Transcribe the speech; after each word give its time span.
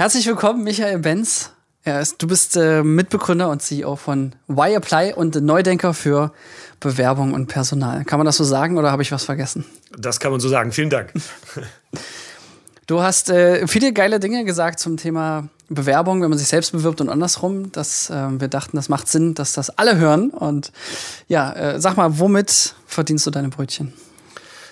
Herzlich 0.00 0.26
willkommen, 0.26 0.64
Michael 0.64 0.98
Benz. 1.00 1.50
du 1.84 2.26
bist 2.26 2.56
äh, 2.56 2.82
Mitbegründer 2.82 3.50
und 3.50 3.60
CEO 3.60 3.96
von 3.96 4.34
Why 4.48 4.74
Apply 4.74 5.12
und 5.12 5.34
Neudenker 5.42 5.92
für 5.92 6.32
Bewerbung 6.80 7.34
und 7.34 7.48
Personal. 7.48 8.06
Kann 8.06 8.18
man 8.18 8.24
das 8.24 8.38
so 8.38 8.44
sagen 8.44 8.78
oder 8.78 8.92
habe 8.92 9.02
ich 9.02 9.12
was 9.12 9.24
vergessen? 9.24 9.66
Das 9.98 10.18
kann 10.18 10.30
man 10.30 10.40
so 10.40 10.48
sagen. 10.48 10.72
Vielen 10.72 10.88
Dank. 10.88 11.12
Du 12.86 13.02
hast 13.02 13.30
äh, 13.30 13.68
viele 13.68 13.92
geile 13.92 14.18
Dinge 14.18 14.44
gesagt 14.44 14.80
zum 14.80 14.96
Thema 14.96 15.48
Bewerbung, 15.68 16.22
wenn 16.22 16.30
man 16.30 16.40
sich 16.40 16.48
selbst 16.48 16.72
bewirbt 16.72 17.00
und 17.00 17.08
andersrum. 17.08 17.70
Dass 17.70 18.10
äh, 18.10 18.40
wir 18.40 18.48
dachten, 18.48 18.76
das 18.76 18.88
macht 18.88 19.06
Sinn, 19.06 19.34
dass 19.34 19.52
das 19.52 19.70
alle 19.70 19.96
hören. 19.96 20.30
Und 20.30 20.72
ja, 21.28 21.52
äh, 21.52 21.80
sag 21.80 21.96
mal, 21.96 22.18
womit 22.18 22.74
verdienst 22.86 23.28
du 23.28 23.30
deine 23.30 23.48
Brötchen? 23.48 23.92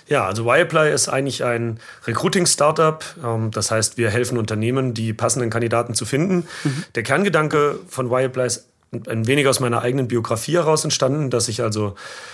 Ja, 0.09 0.25
also 0.25 0.45
Wireplay 0.45 0.93
ist 0.93 1.07
eigentlich 1.07 1.43
ein 1.43 1.79
Recruiting-Startup. 2.05 3.03
Ähm, 3.23 3.51
das 3.51 3.71
heißt, 3.71 3.97
wir 3.97 4.09
helfen 4.09 4.37
Unternehmen, 4.37 4.93
die 4.93 5.13
passenden 5.13 5.49
Kandidaten 5.49 5.93
zu 5.93 6.05
finden. 6.05 6.47
Mhm. 6.63 6.83
Der 6.95 7.03
Kerngedanke 7.03 7.79
von 7.87 8.09
Wireplay 8.09 8.47
ist 8.47 8.67
ein 9.07 9.27
wenig 9.27 9.47
aus 9.47 9.59
meiner 9.59 9.83
eigenen 9.83 10.07
Biografie 10.07 10.53
heraus 10.53 10.83
entstanden, 10.83 11.29
dass 11.29 11.47
ich 11.47 11.61
also 11.61 11.93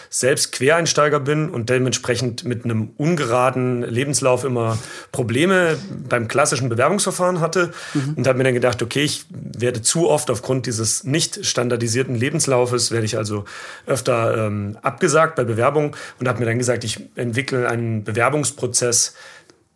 selbst 0.09 0.53
Quereinsteiger 0.53 1.19
bin 1.19 1.49
und 1.49 1.69
dementsprechend 1.69 2.45
mit 2.45 2.63
einem 2.63 2.91
ungeraden 2.95 3.81
Lebenslauf 3.81 4.45
immer 4.45 4.77
Probleme 5.11 5.77
beim 6.07 6.29
klassischen 6.29 6.69
Bewerbungsverfahren 6.69 7.41
hatte 7.41 7.73
mhm. 7.93 8.13
und 8.15 8.27
habe 8.27 8.37
mir 8.37 8.45
dann 8.45 8.53
gedacht, 8.53 8.81
okay, 8.81 9.03
ich 9.03 9.25
werde 9.29 9.81
zu 9.81 10.09
oft 10.09 10.29
aufgrund 10.31 10.65
dieses 10.65 11.03
nicht 11.03 11.45
standardisierten 11.45 12.15
Lebenslaufes, 12.15 12.91
werde 12.91 13.05
ich 13.05 13.17
also 13.17 13.43
öfter 13.85 14.47
ähm, 14.47 14.77
abgesagt 14.81 15.35
bei 15.35 15.43
Bewerbungen 15.43 15.91
und 16.19 16.27
habe 16.29 16.39
mir 16.39 16.45
dann 16.45 16.57
gesagt, 16.57 16.85
ich 16.85 17.01
entwickle 17.15 17.67
einen 17.67 18.05
Bewerbungsprozess, 18.05 19.13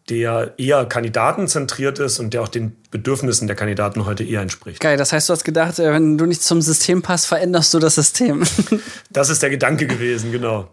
der 0.09 0.53
eher 0.57 0.85
kandidatenzentriert 0.85 1.99
ist 1.99 2.19
und 2.19 2.33
der 2.33 2.41
auch 2.41 2.47
den 2.47 2.75
Bedürfnissen 2.91 3.47
der 3.47 3.55
Kandidaten 3.55 4.05
heute 4.05 4.23
eher 4.23 4.41
entspricht. 4.41 4.79
Geil, 4.79 4.97
das 4.97 5.13
heißt, 5.13 5.29
du 5.29 5.33
hast 5.33 5.43
gedacht, 5.43 5.79
äh, 5.79 5.91
wenn 5.93 6.17
du 6.17 6.25
nicht 6.25 6.41
zum 6.41 6.61
System 6.61 7.01
passt, 7.01 7.27
veränderst 7.27 7.73
du 7.73 7.79
das 7.79 7.95
System. 7.95 8.43
das 9.09 9.29
ist 9.29 9.43
der 9.43 9.49
Gedanke 9.49 9.87
gewesen, 9.87 10.31
genau. 10.31 10.69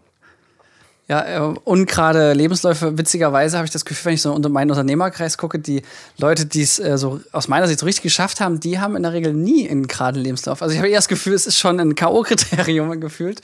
Ja, 1.07 1.25
äh, 1.25 1.53
und 1.63 1.87
gerade 1.87 2.33
Lebensläufe, 2.33 2.97
witzigerweise 2.97 3.57
habe 3.57 3.65
ich 3.65 3.71
das 3.71 3.85
Gefühl, 3.85 4.05
wenn 4.05 4.13
ich 4.15 4.21
so 4.21 4.33
unter 4.33 4.49
meinen 4.49 4.71
Unternehmerkreis 4.71 5.37
gucke, 5.37 5.59
die 5.59 5.83
Leute, 6.17 6.45
die 6.45 6.63
es 6.63 6.79
äh, 6.79 6.97
so 6.97 7.21
aus 7.31 7.47
meiner 7.47 7.67
Sicht 7.67 7.79
so 7.79 7.85
richtig 7.85 8.03
geschafft 8.03 8.41
haben, 8.41 8.59
die 8.59 8.79
haben 8.79 8.95
in 8.95 9.03
der 9.03 9.13
Regel 9.13 9.33
nie 9.33 9.69
einen 9.69 9.87
geraden 9.87 10.21
Lebenslauf. 10.21 10.61
Also 10.61 10.73
ich 10.73 10.79
habe 10.79 10.89
eher 10.89 10.97
das 10.97 11.07
Gefühl, 11.07 11.33
es 11.33 11.47
ist 11.47 11.57
schon 11.57 11.79
ein 11.79 11.95
K.O.-Kriterium 11.95 12.95
gefühlt, 12.99 13.41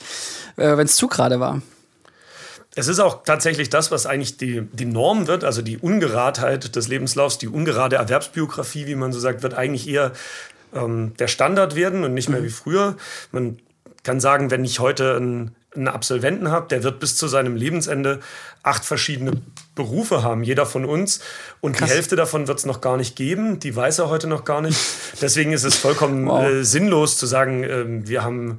wenn 0.56 0.86
es 0.86 0.96
zu 0.96 1.08
gerade 1.08 1.40
war. 1.40 1.62
Es 2.76 2.88
ist 2.88 2.98
auch 2.98 3.22
tatsächlich 3.22 3.70
das, 3.70 3.90
was 3.90 4.06
eigentlich 4.06 4.36
die, 4.36 4.62
die 4.72 4.84
Norm 4.84 5.26
wird, 5.26 5.44
also 5.44 5.62
die 5.62 5.78
Ungeradheit 5.78 6.74
des 6.74 6.88
Lebenslaufs, 6.88 7.38
die 7.38 7.48
ungerade 7.48 7.96
Erwerbsbiografie, 7.96 8.86
wie 8.86 8.96
man 8.96 9.12
so 9.12 9.20
sagt, 9.20 9.42
wird 9.42 9.54
eigentlich 9.54 9.88
eher 9.88 10.12
ähm, 10.74 11.14
der 11.18 11.28
Standard 11.28 11.76
werden 11.76 12.04
und 12.04 12.14
nicht 12.14 12.28
mehr 12.28 12.40
mhm. 12.40 12.44
wie 12.44 12.50
früher. 12.50 12.96
Man 13.30 13.58
kann 14.02 14.20
sagen, 14.20 14.50
wenn 14.50 14.64
ich 14.64 14.80
heute 14.80 15.16
einen, 15.16 15.54
einen 15.74 15.88
Absolventen 15.88 16.50
habe, 16.50 16.68
der 16.68 16.82
wird 16.82 17.00
bis 17.00 17.16
zu 17.16 17.28
seinem 17.28 17.56
Lebensende 17.56 18.20
acht 18.62 18.84
verschiedene 18.84 19.32
Berufe 19.74 20.22
haben, 20.22 20.42
jeder 20.42 20.66
von 20.66 20.84
uns. 20.84 21.20
Und 21.60 21.76
Krass. 21.76 21.88
die 21.88 21.94
Hälfte 21.94 22.16
davon 22.16 22.48
wird 22.48 22.58
es 22.58 22.66
noch 22.66 22.80
gar 22.80 22.96
nicht 22.96 23.16
geben. 23.16 23.60
Die 23.60 23.74
weiß 23.74 24.00
er 24.00 24.08
heute 24.08 24.26
noch 24.26 24.44
gar 24.44 24.60
nicht. 24.60 24.78
Deswegen 25.20 25.52
ist 25.52 25.64
es 25.64 25.76
vollkommen 25.76 26.26
wow. 26.26 26.44
äh, 26.44 26.64
sinnlos 26.64 27.16
zu 27.18 27.26
sagen, 27.26 27.64
äh, 27.64 27.84
wir 28.06 28.24
haben 28.24 28.58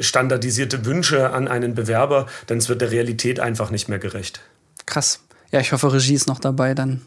standardisierte 0.00 0.84
Wünsche 0.84 1.30
an 1.30 1.48
einen 1.48 1.74
Bewerber, 1.74 2.26
denn 2.48 2.58
es 2.58 2.68
wird 2.68 2.80
der 2.80 2.90
Realität 2.90 3.40
einfach 3.40 3.70
nicht 3.70 3.88
mehr 3.88 3.98
gerecht. 3.98 4.40
Krass. 4.86 5.20
Ja, 5.50 5.60
ich 5.60 5.72
hoffe, 5.72 5.92
Regie 5.92 6.14
ist 6.14 6.28
noch 6.28 6.40
dabei 6.40 6.74
dann 6.74 7.02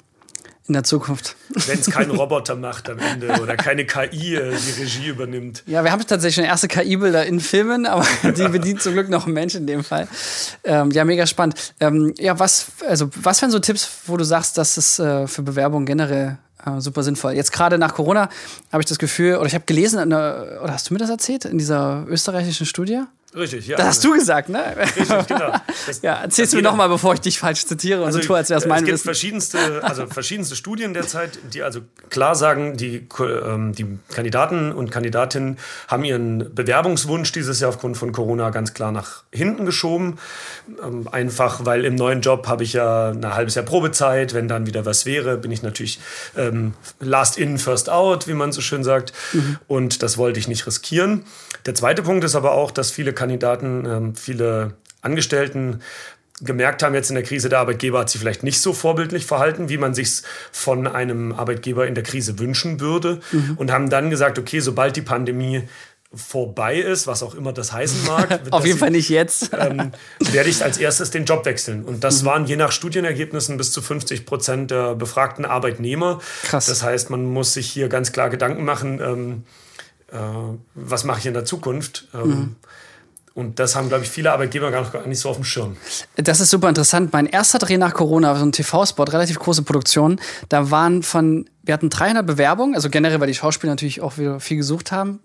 in 0.68 0.74
der 0.74 0.84
Zukunft. 0.84 1.36
Wenn 1.68 1.80
es 1.80 1.90
kein 1.92 2.10
Roboter 2.12 2.56
macht 2.56 2.90
am 2.90 2.98
Ende 2.98 3.40
oder 3.40 3.56
keine 3.56 3.86
KI 3.86 4.36
äh, 4.36 4.52
die 4.56 4.82
Regie 4.82 5.08
übernimmt. 5.08 5.64
Ja, 5.68 5.84
wir 5.84 5.92
haben 5.92 6.02
tatsächlich 6.02 6.36
schon 6.36 6.44
erste 6.44 6.68
KI-Bilder 6.68 7.26
in 7.26 7.40
Filmen, 7.40 7.86
aber 7.86 8.06
die 8.24 8.48
bedient 8.48 8.82
zum 8.82 8.94
Glück 8.94 9.10
noch 9.10 9.28
ein 9.28 9.34
Mensch 9.34 9.54
in 9.54 9.68
dem 9.68 9.84
Fall. 9.84 10.08
Ähm, 10.64 10.90
ja, 10.92 11.06
mega 11.06 11.28
spannend. 11.28 11.74
Ähm, 11.80 12.14
ja, 12.18 12.40
was, 12.40 12.68
also, 12.88 13.10
was 13.16 13.42
wären 13.42 13.52
so 13.52 13.60
Tipps, 13.60 13.88
wo 14.08 14.18
du 14.18 14.24
sagst, 14.24 14.58
dass 14.58 14.78
es 14.78 14.98
äh, 14.98 15.28
für 15.28 15.44
Bewerbungen 15.44 15.86
generell 15.86 16.40
äh, 16.66 16.82
super 16.82 17.04
sinnvoll. 17.04 17.34
Jetzt 17.34 17.52
gerade 17.52 17.78
nach 17.78 17.94
Corona 17.94 18.30
habe 18.72 18.82
ich 18.82 18.86
das 18.86 19.00
Gefühl, 19.00 19.38
oder 19.38 19.48
ich 19.48 19.56
habe 19.56 19.66
gelesen, 19.66 20.00
oder 20.08 20.58
hast 20.68 20.90
du 20.90 20.94
mir 20.94 21.00
das 21.00 21.10
erzählt, 21.10 21.46
in 21.46 21.58
dieser 21.58 22.06
österreichischen 22.08 22.66
Studie? 22.66 23.02
Richtig, 23.36 23.68
ja. 23.68 23.78
Das 23.78 23.88
hast 23.88 24.04
du 24.04 24.14
gesagt, 24.14 24.50
ne? 24.50 24.64
Richtig, 24.78 25.28
genau. 25.28 25.54
Das, 25.88 26.02
ja, 26.02 26.16
erzählst 26.16 26.54
du 26.54 26.58
mir 26.58 26.64
nochmal, 26.64 26.90
bevor 26.90 27.14
ich 27.14 27.22
dich 27.22 27.38
falsch 27.38 27.66
zitiere 27.66 28.00
und 28.00 28.08
also, 28.08 28.20
so 28.20 28.26
tue, 28.26 28.38
als 28.38 28.50
wäre 28.50 28.60
es 28.60 28.66
mein 28.66 28.78
Es 28.78 28.86
gibt 28.86 28.94
Wissen. 28.96 29.04
verschiedenste, 29.04 29.84
also 29.84 30.08
verschiedenste 30.10 30.56
Studien 30.56 30.94
derzeit, 30.94 31.38
die 31.54 31.62
also 31.62 31.82
klar 32.10 32.36
sagen, 32.36 32.78
die, 32.78 33.08
ähm, 33.20 33.74
die 33.74 34.00
Kandidaten 34.12 34.72
und 34.72 34.90
Kandidatinnen 34.90 35.58
haben 35.88 36.04
ihren 36.04 36.56
Bewerbungswunsch 36.56 37.32
dieses 37.34 37.60
Jahr 37.60 37.70
aufgrund 37.70 37.98
von 37.98 38.12
Corona 38.14 38.50
ganz 38.50 38.74
klar 38.74 38.92
nach 38.92 39.24
hinten 39.32 39.66
geschoben. 39.66 40.18
Ähm, 40.82 41.08
einfach, 41.12 41.66
weil 41.66 41.86
im 41.86 41.96
neuen 41.96 42.22
Job 42.22 42.48
habe 42.48 42.64
ich 42.64 42.74
ja 42.74 43.10
ein 43.10 43.34
halbes 43.34 43.56
Jahr 43.56 43.66
Probezeit. 43.66 44.34
Wenn 44.34 44.48
dann 44.48 44.66
wieder 44.66 44.86
was 44.86 45.06
wäre, 45.06 45.38
bin 45.38 45.52
ich 45.52 45.62
natürlich 45.62 46.00
ähm, 46.36 46.74
last 47.00 47.38
in, 47.38 47.60
first 47.60 47.90
out, 47.90 48.28
wie 48.28 48.34
man 48.34 48.52
so 48.52 48.62
schön 48.62 48.84
sagt. 48.84 49.14
Mhm. 49.34 49.58
Und 49.68 50.04
das 50.04 50.18
wollte 50.18 50.40
ich 50.40 50.48
nicht 50.48 50.66
riskieren. 50.66 51.26
Der 51.66 51.74
zweite 51.74 52.04
Punkt 52.04 52.24
ist 52.24 52.36
aber 52.36 52.52
auch, 52.52 52.70
dass 52.70 52.92
viele 52.92 53.12
Kandidaten, 53.12 53.25
ähm, 53.32 54.16
viele 54.16 54.74
Angestellten 55.02 55.82
gemerkt 56.42 56.84
haben 56.84 56.94
jetzt 56.94 57.10
in 57.10 57.16
der 57.16 57.24
Krise, 57.24 57.48
der 57.48 57.60
Arbeitgeber 57.60 58.00
hat 58.00 58.10
sich 58.10 58.20
vielleicht 58.20 58.44
nicht 58.44 58.60
so 58.60 58.74
vorbildlich 58.74 59.26
verhalten, 59.26 59.70
wie 59.70 59.78
man 59.78 59.94
sich 59.94 60.22
von 60.52 60.86
einem 60.86 61.32
Arbeitgeber 61.32 61.88
in 61.88 61.96
der 61.96 62.04
Krise 62.04 62.40
wünschen 62.40 62.80
würde. 62.80 63.22
Mhm. 63.32 63.54
Und 63.58 63.72
haben 63.72 63.90
dann 63.90 64.10
gesagt, 64.10 64.38
okay, 64.38 64.60
sobald 64.60 64.96
die 64.98 65.02
Pandemie 65.02 65.64
vorbei 66.14 66.78
ist, 66.78 67.08
was 67.08 67.24
auch 67.24 67.36
immer 67.36 67.52
das 67.54 67.74
heißen 67.74 68.06
mag. 68.06 68.42
Auf 68.52 68.66
jeden 68.66 68.80
Fall 68.80 68.92
nicht 68.92 69.10
jetzt. 69.10 69.52
ähm, 69.58 69.92
werde 70.20 70.50
ich 70.50 70.64
als 70.64 70.78
erstes 70.78 71.12
den 71.12 71.26
Job 71.26 71.46
wechseln. 71.46 71.84
Und 71.84 72.04
das 72.04 72.22
mhm. 72.22 72.26
waren 72.26 72.46
je 72.46 72.56
nach 72.56 72.72
Studienergebnissen 72.72 73.58
bis 73.58 73.72
zu 73.72 73.82
50 73.82 74.26
Prozent 74.26 74.72
der 74.72 74.96
befragten 74.96 75.46
Arbeitnehmer. 75.46 76.20
Krass. 76.44 76.68
Das 76.68 76.84
heißt, 76.84 77.10
man 77.10 77.26
muss 77.26 77.54
sich 77.54 77.70
hier 77.70 77.90
ganz 77.90 78.12
klar 78.12 78.30
Gedanken 78.30 78.64
machen, 78.64 79.00
ähm, 79.02 79.44
äh, 80.12 80.18
was 80.74 81.04
mache 81.04 81.20
ich 81.20 81.26
in 81.26 81.34
der 81.34 81.46
Zukunft. 81.46 82.08
Ähm, 82.14 82.22
mhm. 82.22 82.56
Und 83.36 83.60
das 83.60 83.76
haben, 83.76 83.90
glaube 83.90 84.06
ich, 84.06 84.10
viele 84.10 84.32
Arbeitgeber 84.32 84.72
gar 84.72 85.06
nicht 85.08 85.20
so 85.20 85.30
auf 85.30 85.36
dem 85.36 85.44
Schirm. 85.44 85.76
Das 86.16 86.40
ist 86.40 86.50
super 86.50 86.70
interessant. 86.70 87.12
Mein 87.12 87.26
erster 87.26 87.60
Dreh 87.60 87.78
nach 87.78 87.94
Corona, 87.94 88.34
so 88.38 88.46
ein 88.46 88.54
TV-Spot, 88.54 89.04
relativ 89.04 89.40
große 89.40 89.64
Produktion. 89.64 90.22
Da 90.48 90.72
waren 90.72 91.04
von, 91.04 91.46
wir 91.62 91.74
hatten 91.74 91.90
300 91.90 92.26
Bewerbungen, 92.26 92.76
also 92.76 92.90
generell, 92.90 93.20
weil 93.20 93.28
die 93.28 93.36
Schauspieler 93.36 93.74
natürlich 93.74 94.00
auch 94.00 94.18
wieder 94.18 94.40
viel 94.40 94.56
gesucht 94.56 94.94
haben, 94.94 95.20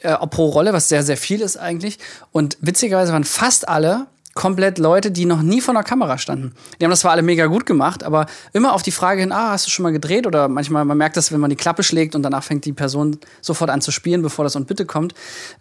äh, 0.00 0.16
pro 0.26 0.46
Rolle, 0.46 0.72
was 0.72 0.88
sehr, 0.88 1.04
sehr 1.04 1.16
viel 1.16 1.40
ist 1.40 1.56
eigentlich. 1.56 2.00
Und 2.32 2.58
witzigerweise 2.62 3.12
waren 3.12 3.22
fast 3.22 3.68
alle 3.68 4.08
komplett 4.40 4.78
Leute, 4.78 5.10
die 5.10 5.26
noch 5.26 5.42
nie 5.42 5.60
vor 5.60 5.74
der 5.74 5.82
Kamera 5.82 6.16
standen. 6.16 6.54
Die 6.80 6.84
haben 6.86 6.90
das 6.90 7.00
zwar 7.00 7.12
alle 7.12 7.20
mega 7.20 7.44
gut 7.44 7.66
gemacht, 7.66 8.02
aber 8.02 8.24
immer 8.54 8.72
auf 8.72 8.82
die 8.82 8.90
Frage 8.90 9.20
hin, 9.20 9.32
ah, 9.32 9.50
hast 9.50 9.66
du 9.66 9.70
schon 9.70 9.82
mal 9.82 9.92
gedreht? 9.92 10.26
Oder 10.26 10.48
manchmal, 10.48 10.86
man 10.86 10.96
merkt 10.96 11.18
das, 11.18 11.30
wenn 11.30 11.40
man 11.40 11.50
die 11.50 11.56
Klappe 11.56 11.82
schlägt 11.82 12.14
und 12.14 12.22
danach 12.22 12.42
fängt 12.42 12.64
die 12.64 12.72
Person 12.72 13.18
sofort 13.42 13.68
an 13.68 13.82
zu 13.82 13.90
spielen, 13.90 14.22
bevor 14.22 14.44
das 14.44 14.56
und 14.56 14.66
bitte 14.66 14.86
kommt. 14.86 15.12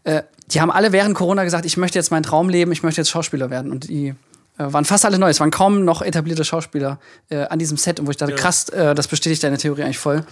Äh, 0.06 0.22
die 0.51 0.62
haben 0.62 0.72
alle 0.72 0.94
während 0.94 1.13
Corona 1.13 1.44
gesagt, 1.44 1.66
ich 1.66 1.75
möchte 1.75 2.00
jetzt 2.00 2.09
meinen 2.09 2.23
Traum 2.23 2.47
leben, 2.47 2.72
ich 2.72 2.81
möchte 2.81 3.01
jetzt 3.01 3.09
Schauspieler 3.09 3.50
werden. 3.50 3.69
Und 3.69 3.89
die 3.89 4.07
äh, 4.07 4.13
waren 4.57 4.85
fast 4.85 5.03
alle 5.03 5.19
neu. 5.19 5.29
Es 5.29 5.41
waren 5.41 5.51
kaum 5.51 5.84
noch 5.84 6.01
etablierte 6.01 6.45
Schauspieler 6.45 7.00
äh, 7.28 7.39
an 7.47 7.59
diesem 7.59 7.75
Set. 7.75 8.00
Und 8.00 8.07
wo 8.07 8.12
ich 8.12 8.18
dachte, 8.18 8.31
ja. 8.31 8.38
krass, 8.38 8.69
äh, 8.69 8.95
das 8.95 9.09
bestätigt 9.09 9.44
deine 9.44 9.57
Theorie 9.57 9.84
eigentlich 9.84 10.00
voll. 10.00 10.23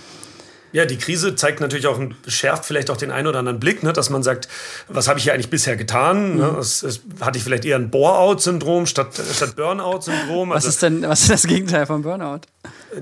Ja, 0.73 0.85
die 0.85 0.97
Krise 0.97 1.35
zeigt 1.35 1.61
natürlich 1.61 1.87
auch, 1.87 1.99
schärft 2.27 2.65
vielleicht 2.65 2.89
auch 2.89 2.97
den 2.97 3.11
einen 3.11 3.27
oder 3.27 3.39
anderen 3.39 3.59
Blick, 3.59 3.83
ne, 3.83 3.93
dass 3.93 4.09
man 4.09 4.21
sagt, 4.21 4.47
was 4.87 5.07
habe 5.07 5.17
ich 5.17 5.23
hier 5.23 5.33
eigentlich 5.33 5.49
bisher 5.49 5.77
getan? 5.77 6.35
Ne? 6.35 6.47
Mhm. 6.47 6.53
Ne? 6.53 6.59
Es, 6.59 6.83
es, 6.83 7.01
hatte 7.21 7.37
ich 7.37 7.43
vielleicht 7.43 7.65
eher 7.65 7.77
ein 7.77 7.89
Bore-out-Syndrom 7.89 8.85
statt, 8.85 9.09
statt 9.33 9.55
Burnout-Syndrom? 9.55 10.49
Was 10.49 10.55
also, 10.57 10.69
ist 10.69 10.83
denn 10.83 11.01
was 11.03 11.21
ist 11.21 11.29
das 11.29 11.43
Gegenteil 11.43 11.85
von 11.85 12.01
Burnout? 12.01 12.41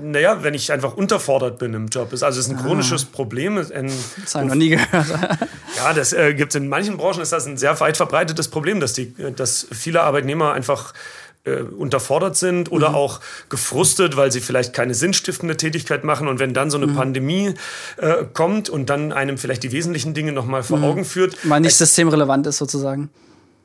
Naja, 0.00 0.42
wenn 0.42 0.54
ich 0.54 0.70
einfach 0.72 0.94
unterfordert 0.94 1.58
bin 1.58 1.74
im 1.74 1.88
Job. 1.88 2.08
Also 2.12 2.26
es 2.26 2.38
ist 2.38 2.50
ein 2.50 2.58
ah. 2.58 2.62
chronisches 2.62 3.04
Problem. 3.04 3.58
Ein, 3.58 3.92
das 4.22 4.34
habe 4.34 4.44
ich 4.44 4.50
noch 4.50 4.54
nie 4.54 4.70
gehört. 4.70 5.06
ja, 5.76 5.92
das 5.92 6.12
äh, 6.12 6.34
gibt 6.34 6.52
es 6.52 6.60
in 6.60 6.68
manchen 6.68 6.96
Branchen, 6.96 7.20
ist 7.20 7.32
das 7.32 7.46
ein 7.46 7.56
sehr 7.56 7.78
weit 7.80 7.96
verbreitetes 7.96 8.48
Problem, 8.48 8.80
dass, 8.80 8.92
die, 8.92 9.14
dass 9.34 9.66
viele 9.72 10.02
Arbeitnehmer 10.02 10.52
einfach 10.52 10.92
äh, 11.46 11.62
unterfordert 11.62 12.36
sind 12.36 12.72
oder 12.72 12.90
mhm. 12.90 12.94
auch 12.96 13.20
gefrustet, 13.48 14.16
weil 14.16 14.32
sie 14.32 14.40
vielleicht 14.40 14.72
keine 14.72 14.94
sinnstiftende 14.94 15.56
Tätigkeit 15.56 16.04
machen. 16.04 16.28
Und 16.28 16.38
wenn 16.38 16.52
dann 16.54 16.70
so 16.70 16.76
eine 16.76 16.88
mhm. 16.88 16.96
Pandemie 16.96 17.54
äh, 17.96 18.24
kommt 18.32 18.68
und 18.68 18.90
dann 18.90 19.12
einem 19.12 19.38
vielleicht 19.38 19.62
die 19.62 19.72
wesentlichen 19.72 20.12
Dinge 20.12 20.32
nochmal 20.32 20.62
vor 20.62 20.78
mhm. 20.78 20.84
Augen 20.84 21.04
führt. 21.04 21.44
Mal 21.44 21.60
nicht 21.60 21.76
systemrelevant 21.76 22.46
ist 22.46 22.58
sozusagen. 22.58 23.10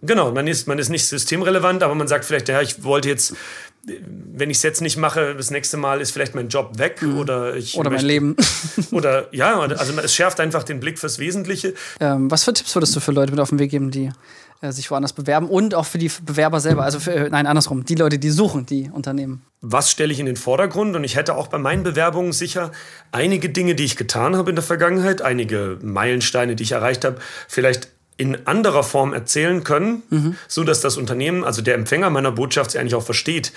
Genau, 0.04 0.32
man 0.32 0.48
ist, 0.48 0.68
man 0.68 0.80
ist 0.80 0.90
nicht 0.90 1.06
systemrelevant, 1.06 1.84
aber 1.84 1.94
man 1.94 2.08
sagt 2.08 2.26
vielleicht, 2.26 2.50
ja, 2.50 2.62
ich 2.62 2.84
wollte 2.84 3.08
jetzt, 3.08 3.36
wenn 3.84 4.50
ich 4.50 4.58
es 4.58 4.64
jetzt 4.64 4.82
nicht 4.82 4.98
mache, 4.98 5.36
das 5.36 5.52
nächste 5.52 5.78
Mal 5.78 6.02
ist 6.02 6.12
vielleicht 6.12 6.34
mein 6.34 6.48
Job 6.48 6.80
weg 6.80 7.02
mhm. 7.02 7.20
oder 7.20 7.56
ich. 7.56 7.78
Oder 7.78 7.92
möchte, 7.92 8.06
mein 8.06 8.12
Leben. 8.12 8.36
oder 8.92 9.28
ja, 9.32 9.60
also 9.60 9.94
es 10.00 10.16
schärft 10.16 10.40
einfach 10.40 10.64
den 10.64 10.80
Blick 10.80 10.98
fürs 10.98 11.20
Wesentliche. 11.20 11.76
Ähm, 12.00 12.32
was 12.32 12.44
für 12.44 12.54
Tipps 12.54 12.76
würdest 12.76 12.96
du 12.96 13.00
für 13.00 13.12
Leute 13.12 13.32
mit 13.32 13.40
auf 13.40 13.50
den 13.50 13.60
Weg 13.60 13.70
geben, 13.70 13.92
die 13.92 14.12
äh, 14.62 14.72
sich 14.72 14.90
woanders 14.92 15.14
bewerben 15.14 15.50
und 15.50 15.74
auch 15.74 15.86
für 15.86 15.98
die 15.98 16.12
Bewerber 16.24 16.60
selber? 16.60 16.84
Also 16.84 17.00
für, 17.00 17.14
äh, 17.14 17.30
nein, 17.30 17.48
andersrum, 17.48 17.84
die 17.84 17.96
Leute, 17.96 18.20
die 18.20 18.30
suchen, 18.30 18.66
die 18.66 18.90
Unternehmen. 18.92 19.42
Was 19.62 19.92
stelle 19.92 20.14
ich 20.14 20.20
in 20.20 20.26
den 20.26 20.38
Vordergrund? 20.38 20.96
Und 20.96 21.04
ich 21.04 21.16
hätte 21.16 21.36
auch 21.36 21.48
bei 21.48 21.58
meinen 21.58 21.84
Bewerbungen 21.84 22.32
sicher 22.32 22.72
einige 23.12 23.50
Dinge, 23.50 23.76
die 23.76 23.86
ich 23.86 23.98
getan 23.98 24.36
habe 24.36 24.52
in 24.52 24.56
der 24.56 24.64
Vergangenheit, 24.64 25.22
einige 25.22 25.80
Meilensteine, 25.82 26.56
die 26.56 26.64
ich 26.64 26.72
erreicht 26.72 27.06
habe, 27.06 27.18
vielleicht 27.48 27.90
in 28.18 28.46
anderer 28.46 28.84
Form 28.84 29.14
erzählen 29.14 29.64
können, 29.64 30.04
mhm. 30.10 30.36
so 30.48 30.64
dass 30.64 30.82
das 30.82 30.98
Unternehmen, 30.98 31.44
also 31.44 31.64
der 31.64 31.74
Empfänger 31.74 32.12
meiner 32.12 32.32
Botschaft, 32.32 32.72
sie 32.72 32.80
eigentlich 32.80 32.94
auch 32.94 33.04
versteht. 33.04 33.52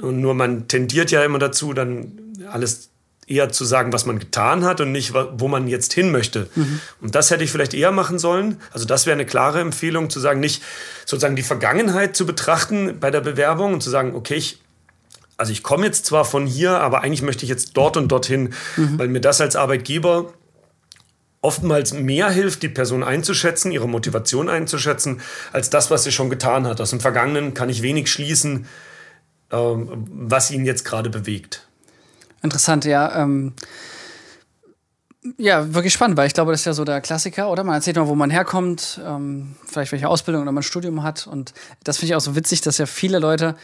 Und 0.00 0.20
nur 0.20 0.34
man 0.34 0.68
tendiert 0.68 1.10
ja 1.10 1.24
immer 1.24 1.40
dazu, 1.40 1.72
dann 1.72 2.12
alles 2.52 2.90
eher 3.26 3.50
zu 3.50 3.64
sagen, 3.64 3.92
was 3.92 4.06
man 4.06 4.18
getan 4.18 4.64
hat 4.64 4.80
und 4.80 4.92
nicht, 4.92 5.12
wo 5.14 5.48
man 5.48 5.66
jetzt 5.66 5.92
hin 5.92 6.12
möchte. 6.12 6.48
Mhm. 6.54 6.80
Und 7.00 7.14
das 7.14 7.30
hätte 7.30 7.42
ich 7.42 7.50
vielleicht 7.50 7.74
eher 7.74 7.90
machen 7.90 8.18
sollen. 8.18 8.60
Also 8.70 8.86
das 8.86 9.04
wäre 9.06 9.14
eine 9.14 9.26
klare 9.26 9.60
Empfehlung, 9.60 10.10
zu 10.10 10.20
sagen, 10.20 10.38
nicht 10.38 10.62
sozusagen 11.04 11.34
die 11.34 11.42
Vergangenheit 11.42 12.16
zu 12.16 12.24
betrachten 12.24 13.00
bei 13.00 13.10
der 13.10 13.20
Bewerbung 13.20 13.74
und 13.74 13.82
zu 13.82 13.90
sagen, 13.90 14.14
okay, 14.14 14.36
ich, 14.36 14.60
also 15.36 15.50
ich 15.50 15.64
komme 15.64 15.86
jetzt 15.86 16.06
zwar 16.06 16.24
von 16.24 16.46
hier, 16.46 16.80
aber 16.80 17.02
eigentlich 17.02 17.22
möchte 17.22 17.44
ich 17.44 17.50
jetzt 17.50 17.72
dort 17.76 17.96
und 17.96 18.08
dorthin, 18.08 18.54
mhm. 18.76 18.98
weil 18.98 19.08
mir 19.08 19.20
das 19.20 19.40
als 19.40 19.56
Arbeitgeber 19.56 20.32
oftmals 21.40 21.92
mehr 21.94 22.30
hilft, 22.30 22.62
die 22.62 22.68
Person 22.68 23.02
einzuschätzen, 23.02 23.72
ihre 23.72 23.88
Motivation 23.88 24.48
einzuschätzen, 24.48 25.20
als 25.52 25.68
das, 25.70 25.90
was 25.90 26.04
sie 26.04 26.12
schon 26.12 26.30
getan 26.30 26.66
hat. 26.66 26.80
Aus 26.80 26.90
dem 26.90 27.00
Vergangenen 27.00 27.54
kann 27.54 27.68
ich 27.68 27.82
wenig 27.82 28.10
schließen, 28.10 28.66
ähm, 29.50 30.06
was 30.10 30.50
ihn 30.50 30.64
jetzt 30.64 30.84
gerade 30.84 31.10
bewegt. 31.10 31.65
Interessant, 32.46 32.84
ja. 32.84 33.22
Ähm 33.22 33.52
ja, 35.38 35.74
wirklich 35.74 35.92
spannend, 35.92 36.16
weil 36.16 36.28
ich 36.28 36.34
glaube, 36.34 36.52
das 36.52 36.60
ist 36.60 36.66
ja 36.66 36.72
so 36.72 36.84
der 36.84 37.00
Klassiker, 37.00 37.50
oder? 37.50 37.64
Man 37.64 37.74
erzählt 37.74 37.96
mal, 37.96 38.06
wo 38.06 38.14
man 38.14 38.30
herkommt, 38.30 39.00
ähm, 39.04 39.56
vielleicht 39.66 39.90
welche 39.90 40.08
Ausbildung 40.08 40.42
oder 40.42 40.52
man 40.52 40.60
ein 40.60 40.64
Studium 40.64 41.02
hat. 41.02 41.26
Und 41.26 41.52
das 41.82 41.98
finde 41.98 42.12
ich 42.12 42.14
auch 42.14 42.20
so 42.20 42.36
witzig, 42.36 42.60
dass 42.60 42.78
ja 42.78 42.86
viele 42.86 43.18
Leute 43.18 43.56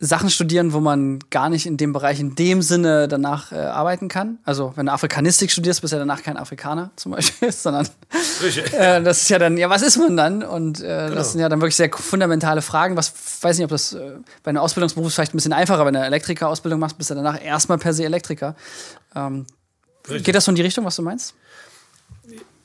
Sachen 0.00 0.28
studieren, 0.28 0.72
wo 0.72 0.80
man 0.80 1.20
gar 1.30 1.48
nicht 1.48 1.66
in 1.66 1.76
dem 1.76 1.92
Bereich 1.92 2.18
in 2.18 2.34
dem 2.34 2.62
Sinne 2.62 3.06
danach 3.06 3.52
äh, 3.52 3.56
arbeiten 3.56 4.08
kann. 4.08 4.38
Also 4.44 4.72
wenn 4.76 4.86
du 4.86 4.92
Afrikanistik 4.92 5.50
studierst, 5.50 5.80
bist 5.80 5.92
du 5.92 5.96
ja 5.96 6.00
danach 6.00 6.22
kein 6.22 6.36
Afrikaner 6.36 6.90
zum 6.96 7.12
Beispiel, 7.12 7.52
sondern 7.52 7.88
äh, 8.72 9.02
das 9.02 9.22
ist 9.22 9.28
ja 9.30 9.38
dann, 9.38 9.56
ja, 9.56 9.70
was 9.70 9.82
ist 9.82 9.96
man 9.96 10.16
dann? 10.16 10.42
Und 10.42 10.80
äh, 10.80 10.82
genau. 10.82 11.14
das 11.14 11.32
sind 11.32 11.40
ja 11.40 11.48
dann 11.48 11.60
wirklich 11.60 11.76
sehr 11.76 11.90
fundamentale 11.92 12.60
Fragen. 12.60 12.96
Was 12.96 13.14
weiß 13.40 13.56
nicht, 13.56 13.64
ob 13.64 13.70
das 13.70 13.92
äh, 13.92 14.16
bei 14.42 14.50
einem 14.50 14.58
Ausbildungsberuf 14.58 15.08
ist 15.08 15.14
vielleicht 15.14 15.34
ein 15.34 15.38
bisschen 15.38 15.52
einfacher, 15.52 15.86
wenn 15.86 15.94
du 15.94 16.00
eine 16.00 16.08
Elektrikerausbildung 16.08 16.80
machst, 16.80 16.98
bist 16.98 17.10
du 17.10 17.14
danach 17.14 17.42
erstmal 17.42 17.78
per 17.78 17.94
se 17.94 18.04
Elektriker. 18.04 18.56
Ähm, 19.14 19.46
geht 20.08 20.34
das 20.34 20.44
so 20.44 20.50
in 20.50 20.56
die 20.56 20.62
Richtung, 20.62 20.84
was 20.84 20.96
du 20.96 21.02
meinst? 21.02 21.34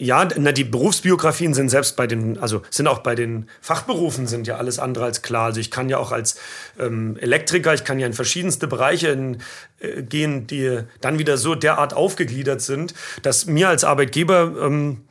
Ja, 0.02 0.26
na, 0.38 0.54
die 0.54 0.64
Berufsbiografien 0.64 1.54
sind 1.54 1.68
selbst 1.68 1.98
bei 1.98 2.08
den, 2.08 2.40
also 2.40 2.62
sind 2.70 2.88
auch 2.88 3.00
bei 3.00 3.16
den 3.16 3.50
Fachberufen 3.60 4.28
sind 4.28 4.48
ja 4.48 4.56
alles 4.56 4.80
andere 4.80 5.04
als 5.04 5.22
klar. 5.22 5.48
Also 5.48 5.60
ich 5.60 5.72
kann 5.72 5.90
ja 5.90 5.98
auch 5.98 6.14
als 6.14 6.40
ähm, 6.80 7.18
Elektriker, 7.18 7.74
ich 7.74 7.84
kann 7.84 8.00
ja 8.00 8.08
in 8.08 8.14
verschiedenste 8.14 8.68
Bereiche 8.68 9.10
in, 9.10 9.42
äh, 9.82 10.02
gehen, 10.02 10.48
die 10.48 10.84
dann 11.02 11.20
wieder 11.20 11.36
so 11.36 11.54
derart 11.54 11.94
aufgegliedert 11.94 12.62
sind, 12.62 12.94
dass 13.24 13.46
mir 13.46 13.68
als 13.68 13.84
Arbeitgeber 13.84 14.54
ähm, 14.62 15.02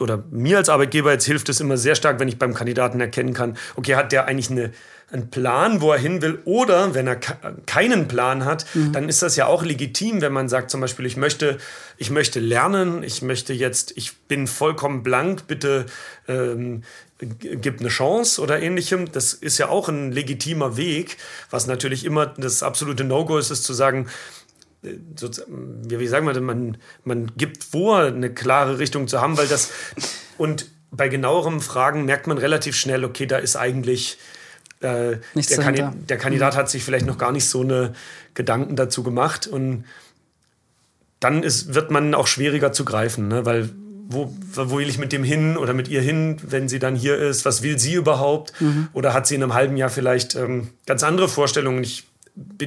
oder 0.00 0.24
mir 0.32 0.56
als 0.56 0.68
Arbeitgeber 0.68 1.12
jetzt 1.12 1.26
hilft 1.26 1.48
es 1.48 1.60
immer 1.60 1.76
sehr 1.76 1.94
stark, 1.94 2.18
wenn 2.18 2.26
ich 2.26 2.38
beim 2.38 2.52
Kandidaten 2.52 3.00
erkennen 3.00 3.32
kann, 3.32 3.56
okay, 3.76 3.94
hat 3.94 4.10
der 4.10 4.26
eigentlich 4.26 4.50
eine 4.50 4.72
einen 5.12 5.30
Plan, 5.30 5.80
wo 5.80 5.92
er 5.92 5.98
hin 5.98 6.22
will, 6.22 6.38
oder 6.44 6.94
wenn 6.94 7.06
er 7.06 7.16
keinen 7.16 8.08
Plan 8.08 8.44
hat, 8.44 8.64
mhm. 8.74 8.92
dann 8.92 9.08
ist 9.08 9.22
das 9.22 9.36
ja 9.36 9.46
auch 9.46 9.64
legitim, 9.64 10.20
wenn 10.20 10.32
man 10.32 10.48
sagt 10.48 10.70
zum 10.70 10.80
Beispiel, 10.80 11.06
ich 11.06 11.16
möchte, 11.16 11.58
ich 11.96 12.10
möchte 12.10 12.38
lernen, 12.40 13.02
ich 13.02 13.22
möchte 13.22 13.52
jetzt, 13.52 13.92
ich 13.96 14.16
bin 14.28 14.46
vollkommen 14.46 15.02
blank, 15.02 15.46
bitte 15.46 15.86
ähm, 16.28 16.82
gib 17.18 17.80
eine 17.80 17.88
Chance 17.88 18.40
oder 18.40 18.60
ähnlichem. 18.60 19.10
Das 19.12 19.32
ist 19.32 19.58
ja 19.58 19.68
auch 19.68 19.88
ein 19.88 20.12
legitimer 20.12 20.76
Weg, 20.76 21.16
was 21.50 21.66
natürlich 21.66 22.04
immer 22.04 22.26
das 22.26 22.62
absolute 22.62 23.04
No-Go 23.04 23.38
ist, 23.38 23.50
ist 23.50 23.64
zu 23.64 23.74
sagen, 23.74 24.08
äh, 24.82 24.94
wie 25.18 26.06
sagen 26.06 26.26
wir, 26.26 26.40
man, 26.40 26.78
man 27.04 27.32
gibt 27.36 27.64
vor, 27.64 28.00
eine 28.04 28.32
klare 28.32 28.78
Richtung 28.78 29.08
zu 29.08 29.20
haben, 29.20 29.36
weil 29.36 29.48
das 29.48 29.70
und 30.38 30.66
bei 30.92 31.08
genauerem 31.08 31.60
Fragen 31.60 32.04
merkt 32.04 32.26
man 32.26 32.38
relativ 32.38 32.76
schnell, 32.76 33.04
okay, 33.04 33.26
da 33.26 33.38
ist 33.38 33.56
eigentlich 33.56 34.18
äh, 34.80 35.18
der, 35.34 35.58
Kandi 35.58 35.84
der, 36.08 36.18
Kandidat 36.18 36.54
mhm. 36.54 36.58
hat 36.58 36.70
sich 36.70 36.84
vielleicht 36.84 37.06
noch 37.06 37.18
gar 37.18 37.32
nicht 37.32 37.48
so 37.48 37.60
eine 37.60 37.94
Gedanken 38.34 38.76
dazu 38.76 39.02
gemacht 39.02 39.46
und 39.46 39.84
dann 41.20 41.42
ist, 41.42 41.74
wird 41.74 41.90
man 41.90 42.14
auch 42.14 42.26
schwieriger 42.26 42.72
zu 42.72 42.84
greifen, 42.84 43.28
ne? 43.28 43.44
weil 43.44 43.70
wo, 44.12 44.34
wo 44.54 44.78
will 44.78 44.88
ich 44.88 44.98
mit 44.98 45.12
dem 45.12 45.22
hin 45.22 45.56
oder 45.56 45.72
mit 45.72 45.86
ihr 45.86 46.00
hin, 46.00 46.38
wenn 46.42 46.68
sie 46.68 46.80
dann 46.80 46.96
hier 46.96 47.16
ist? 47.16 47.44
Was 47.44 47.62
will 47.62 47.78
sie 47.78 47.94
überhaupt? 47.94 48.52
Mhm. 48.60 48.88
Oder 48.92 49.14
hat 49.14 49.28
sie 49.28 49.36
in 49.36 49.42
einem 49.42 49.54
halben 49.54 49.76
Jahr 49.76 49.88
vielleicht 49.88 50.34
ähm, 50.34 50.70
ganz 50.84 51.04
andere 51.04 51.28
Vorstellungen? 51.28 51.84
Ich 51.84 52.08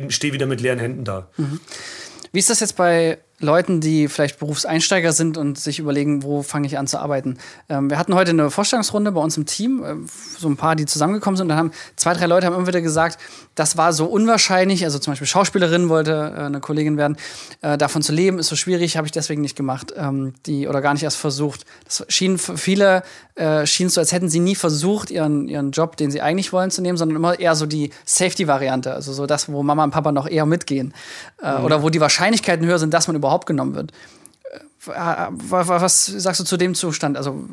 stehe 0.07 0.31
wieder 0.31 0.45
mit 0.45 0.61
leeren 0.61 0.79
Händen 0.79 1.03
da. 1.03 1.27
Mhm. 1.35 1.59
Wie 2.31 2.39
ist 2.39 2.49
das 2.49 2.61
jetzt 2.61 2.77
bei 2.77 3.17
Leuten, 3.43 3.81
die 3.81 4.07
vielleicht 4.07 4.39
Berufseinsteiger 4.39 5.13
sind 5.13 5.37
und 5.37 5.59
sich 5.59 5.79
überlegen, 5.79 6.23
wo 6.23 6.41
fange 6.41 6.67
ich 6.67 6.77
an 6.77 6.87
zu 6.87 6.99
arbeiten. 6.99 7.37
Ähm, 7.69 7.89
wir 7.89 7.97
hatten 7.97 8.15
heute 8.15 8.31
eine 8.31 8.49
Vorstellungsrunde 8.49 9.11
bei 9.11 9.21
uns 9.21 9.37
im 9.37 9.45
Team, 9.45 9.83
äh, 9.83 9.95
so 10.39 10.47
ein 10.47 10.57
paar, 10.57 10.75
die 10.75 10.85
zusammengekommen 10.85 11.37
sind. 11.37 11.45
Und 11.45 11.49
dann 11.49 11.57
haben 11.57 11.71
zwei, 11.95 12.13
drei 12.13 12.25
Leute 12.25 12.47
haben 12.47 12.55
immer 12.55 12.67
wieder 12.67 12.81
gesagt, 12.81 13.19
das 13.55 13.77
war 13.77 13.93
so 13.93 14.05
unwahrscheinlich. 14.05 14.83
Also 14.83 14.99
zum 14.99 15.11
Beispiel 15.11 15.27
Schauspielerin 15.27 15.89
wollte 15.89 16.33
äh, 16.35 16.41
eine 16.41 16.59
Kollegin 16.59 16.97
werden. 16.97 17.17
Äh, 17.61 17.77
davon 17.77 18.01
zu 18.01 18.13
leben 18.13 18.39
ist 18.39 18.47
so 18.47 18.55
schwierig, 18.55 18.97
habe 18.97 19.07
ich 19.07 19.11
deswegen 19.11 19.41
nicht 19.41 19.55
gemacht. 19.55 19.93
Ähm, 19.95 20.33
die 20.45 20.67
oder 20.67 20.81
gar 20.81 20.93
nicht 20.93 21.03
erst 21.03 21.17
versucht. 21.17 21.65
Das 21.85 22.05
schien 22.09 22.37
für 22.37 22.57
viele 22.57 23.03
äh, 23.35 23.65
schien 23.65 23.89
so, 23.89 23.99
als 23.99 24.11
hätten 24.11 24.29
sie 24.29 24.39
nie 24.39 24.53
versucht, 24.53 25.09
ihren, 25.09 25.47
ihren 25.47 25.71
Job, 25.71 25.97
den 25.97 26.11
sie 26.11 26.21
eigentlich 26.21 26.53
wollen, 26.53 26.69
zu 26.69 26.83
nehmen, 26.83 26.99
sondern 26.99 27.15
immer 27.15 27.39
eher 27.39 27.55
so 27.55 27.65
die 27.65 27.89
Safety-Variante. 28.05 28.93
Also 28.93 29.11
so 29.11 29.25
das, 29.25 29.51
wo 29.51 29.63
Mama 29.63 29.83
und 29.83 29.89
Papa 29.89 30.11
noch 30.11 30.27
eher 30.27 30.45
mitgehen. 30.45 30.93
Äh, 31.41 31.57
mhm. 31.57 31.65
Oder 31.65 31.81
wo 31.81 31.89
die 31.89 31.99
Wahrscheinlichkeiten 31.99 32.63
höher 32.65 32.77
sind, 32.77 32.93
dass 32.93 33.07
man 33.07 33.15
überhaupt 33.15 33.32
überhaupt 33.33 33.45
genommen 33.45 33.75
wird. 33.75 33.91
Äh, 34.87 35.27
was 35.31 36.05
sagst 36.05 36.39
du 36.39 36.43
zu 36.43 36.57
dem 36.57 36.75
Zustand? 36.75 37.17
Also, 37.17 37.43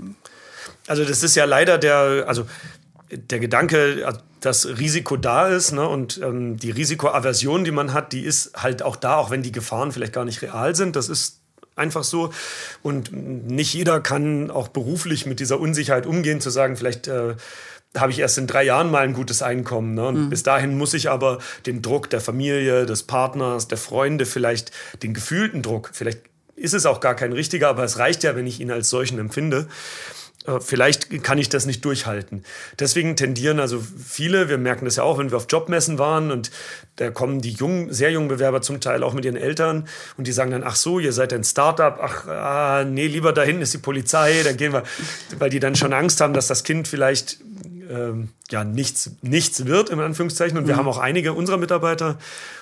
also 0.87 1.05
das 1.05 1.23
ist 1.23 1.37
ja 1.37 1.45
leider 1.45 1.79
der, 1.79 2.25
also 2.27 2.47
der 3.11 3.41
Gedanke, 3.41 4.07
dass 4.41 4.67
Risiko 4.67 5.17
da 5.17 5.49
ist 5.49 5.73
ne, 5.73 5.89
und 5.89 6.21
ähm, 6.23 6.57
die 6.57 6.71
Risikoaversion, 6.71 7.65
die 7.65 7.73
man 7.73 7.93
hat, 7.93 8.13
die 8.13 8.21
ist 8.21 8.53
halt 8.63 8.83
auch 8.83 8.97
da, 8.97 9.17
auch 9.17 9.31
wenn 9.31 9.43
die 9.43 9.53
Gefahren 9.53 9.93
vielleicht 9.93 10.13
gar 10.13 10.25
nicht 10.25 10.43
real 10.43 10.75
sind. 10.77 10.97
Das 10.97 11.09
ist 11.09 11.41
einfach 11.77 12.05
so. 12.05 12.33
Und 12.83 13.13
nicht 13.13 13.75
jeder 13.75 14.01
kann 14.01 14.51
auch 14.51 14.69
beruflich 14.69 15.27
mit 15.27 15.41
dieser 15.41 15.59
Unsicherheit 15.59 16.07
umgehen, 16.07 16.41
zu 16.41 16.51
sagen, 16.51 16.77
vielleicht 16.77 17.09
äh, 17.09 17.35
habe 17.97 18.13
ich 18.13 18.21
erst 18.21 18.39
in 18.39 18.47
drei 18.47 18.65
Jahren 18.65 18.91
mal 18.91 19.03
ein 19.03 19.15
gutes 19.15 19.43
Einkommen. 19.43 19.95
Ne? 19.95 20.07
Und 20.07 20.25
mhm. 20.27 20.31
bis 20.31 20.43
dahin 20.43 20.79
muss 20.79 20.95
ich 20.95 21.11
aber 21.11 21.39
den 21.67 21.83
Druck 21.83 22.09
der 22.11 22.21
Familie, 22.21 22.87
des 22.87 23.03
Partners, 23.03 23.69
der 23.69 23.79
Freunde, 23.79 24.27
vielleicht 24.27 24.71
den 25.03 25.15
gefühlten 25.15 25.63
Druck, 25.63 25.91
vielleicht 25.93 26.21
ist 26.55 26.75
es 26.75 26.87
auch 26.87 27.01
gar 27.01 27.15
kein 27.15 27.33
richtiger, 27.33 27.69
aber 27.69 27.85
es 27.85 27.99
reicht 27.99 28.23
ja, 28.23 28.37
wenn 28.37 28.47
ich 28.47 28.61
ihn 28.61 28.71
als 28.71 28.91
solchen 28.91 29.19
empfinde. 29.19 29.67
Äh, 30.47 30.61
vielleicht 30.61 31.23
kann 31.23 31.39
ich 31.39 31.49
das 31.49 31.67
nicht 31.67 31.85
durchhalten. 31.85 32.45
Deswegen 32.79 33.17
tendieren 33.17 33.61
also 33.61 33.83
viele, 34.07 34.49
wir 34.49 34.59
merken 34.59 34.85
das 34.85 34.97
ja 34.97 35.03
auch, 35.03 35.19
wenn 35.19 35.31
wir 35.31 35.37
auf 35.37 35.47
Jobmessen 35.49 35.99
waren 35.99 36.31
und 36.31 36.51
da 36.97 37.11
kommen 37.11 37.41
die 37.41 37.53
jungen, 37.53 37.93
sehr 37.93 38.11
jungen 38.11 38.29
Bewerber 38.29 38.63
zum 38.63 38.81
Teil 38.81 39.03
auch 39.03 39.15
mit 39.15 39.25
ihren 39.25 39.37
Eltern 39.37 39.89
und 40.17 40.27
die 40.27 40.33
sagen 40.33 40.51
dann, 40.51 40.63
ach 40.65 40.77
so, 40.77 40.99
ihr 40.99 41.13
seid 41.13 41.33
ein 41.33 41.45
Startup, 41.45 41.99
ach 42.01 42.27
ah, 42.27 42.85
nee, 42.85 43.07
lieber 43.07 43.33
da 43.33 43.43
hinten 43.43 43.63
ist 43.63 43.75
die 43.75 43.79
Polizei, 43.79 44.43
da 44.45 44.53
gehen 44.53 44.73
wir, 44.73 44.83
weil 45.39 45.51
die 45.51 45.61
dann 45.61 45.77
schon 45.77 45.93
Angst 45.93 46.21
haben, 46.21 46.35
dass 46.35 46.47
das 46.47 46.65
Kind 46.65 46.89
vielleicht 46.89 47.39
ähm, 47.91 48.29
ja, 48.51 48.65
nichts, 48.65 49.11
nichts 49.23 49.67
wird, 49.67 49.91
in 49.91 50.01
Anführungszeichen. 50.01 50.57
Und 50.57 50.67
wir 50.67 50.75
mhm. 50.75 50.79
haben 50.79 50.89
auch 50.89 50.99
einige 50.99 51.33
unserer 51.33 51.57
Mitarbeiter 51.57 52.19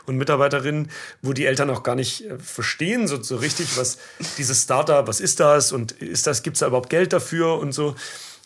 und 0.07 0.17
Mitarbeiterinnen, 0.17 0.91
wo 1.23 1.33
die 1.33 1.47
Eltern 1.47 1.71
auch 1.71 1.83
gar 1.83 1.95
nicht 1.95 2.25
äh, 2.25 2.39
verstehen, 2.39 3.07
so, 3.07 3.23
so 3.23 3.37
richtig, 3.37 3.77
was 3.77 3.99
dieses 4.39 4.63
Startup, 4.63 5.07
was 5.07 5.21
ist 5.21 5.41
das 5.41 5.73
und 5.73 5.93
ist 5.93 6.27
das, 6.27 6.43
gibt 6.43 6.57
es 6.57 6.61
da 6.61 6.67
überhaupt 6.69 6.91
Geld 6.91 7.13
dafür 7.13 7.59
und 7.59 7.73
so. 7.73 7.95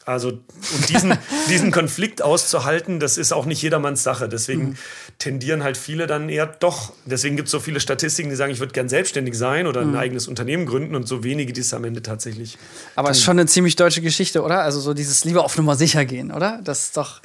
Also, 0.04 0.28
und 0.28 0.88
diesen, 0.88 1.16
diesen 1.48 1.70
Konflikt 1.70 2.22
auszuhalten, 2.22 2.98
das 2.98 3.18
ist 3.18 3.32
auch 3.32 3.46
nicht 3.46 3.62
jedermanns 3.62 4.02
Sache. 4.02 4.28
Deswegen 4.28 4.70
mhm. 4.70 4.76
tendieren 5.18 5.62
halt 5.62 5.76
viele 5.76 6.06
dann 6.06 6.28
eher 6.28 6.46
doch. 6.46 6.92
Deswegen 7.04 7.36
gibt 7.36 7.46
es 7.46 7.52
so 7.52 7.60
viele 7.60 7.78
Statistiken, 7.78 8.28
die 8.30 8.36
sagen, 8.36 8.52
ich 8.52 8.60
würde 8.60 8.72
gern 8.72 8.88
selbstständig 8.88 9.36
sein 9.36 9.66
oder 9.66 9.84
mhm. 9.84 9.94
ein 9.94 9.96
eigenes 9.96 10.28
Unternehmen 10.28 10.66
gründen 10.66 10.96
und 10.96 11.06
so 11.06 11.22
wenige, 11.22 11.52
die 11.52 11.60
es 11.60 11.72
am 11.72 11.84
Ende 11.84 12.02
tatsächlich. 12.02 12.58
Aber 12.96 13.10
es 13.10 13.18
ist 13.18 13.24
schon 13.24 13.38
eine 13.38 13.46
ziemlich 13.46 13.76
deutsche 13.76 14.02
Geschichte, 14.02 14.42
oder? 14.42 14.62
Also, 14.62 14.80
so 14.80 14.94
dieses 14.94 15.24
lieber 15.24 15.44
auf 15.44 15.56
Nummer 15.56 15.76
sicher 15.76 16.04
gehen, 16.04 16.32
oder? 16.32 16.60
Das 16.64 16.84
ist 16.84 16.96
doch 16.96 17.20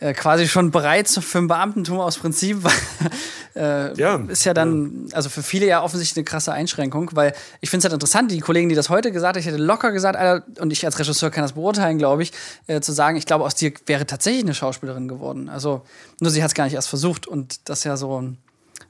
äh, 0.00 0.14
quasi 0.14 0.48
schon 0.48 0.70
bereit 0.70 1.08
für 1.08 1.38
ein 1.38 1.46
Beamtentum 1.46 2.00
aus 2.00 2.18
Prinzip. 2.18 2.58
äh, 3.54 3.94
ja, 3.94 4.16
ist 4.28 4.44
ja 4.44 4.54
dann, 4.54 5.08
also 5.12 5.28
für 5.28 5.42
viele 5.42 5.66
ja 5.66 5.82
offensichtlich 5.82 6.18
eine 6.18 6.24
krasse 6.24 6.52
Einschränkung, 6.52 7.10
weil 7.14 7.34
ich 7.60 7.70
finde 7.70 7.80
es 7.80 7.84
halt 7.84 7.94
interessant, 7.94 8.30
die 8.30 8.40
Kollegen, 8.40 8.68
die 8.68 8.74
das 8.74 8.90
heute 8.90 9.12
gesagt 9.12 9.36
haben, 9.36 9.40
ich 9.40 9.46
hätte 9.46 9.62
locker 9.62 9.92
gesagt, 9.92 10.16
Alter, 10.16 10.44
und 10.60 10.72
ich 10.72 10.84
als 10.84 10.98
Regisseur 10.98 11.30
kann 11.30 11.42
das 11.42 11.52
beurteilen, 11.52 11.98
glaube 11.98 12.22
ich, 12.22 12.32
äh, 12.66 12.80
zu 12.80 12.92
sagen, 12.92 13.16
ich 13.16 13.26
glaube, 13.26 13.44
aus 13.44 13.54
dir 13.54 13.72
wäre 13.86 14.06
tatsächlich 14.06 14.44
eine 14.44 14.54
Schauspielerin 14.54 15.08
geworden. 15.08 15.48
Also 15.48 15.82
nur 16.20 16.30
sie 16.30 16.42
hat 16.42 16.50
es 16.50 16.54
gar 16.54 16.64
nicht 16.64 16.74
erst 16.74 16.88
versucht 16.88 17.26
und 17.26 17.68
das 17.68 17.84
ja 17.84 17.96
so 17.96 18.20
ein 18.20 18.38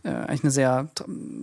äh, 0.03 0.09
eigentlich 0.09 0.45
eine 0.45 0.51
sehr, 0.51 0.89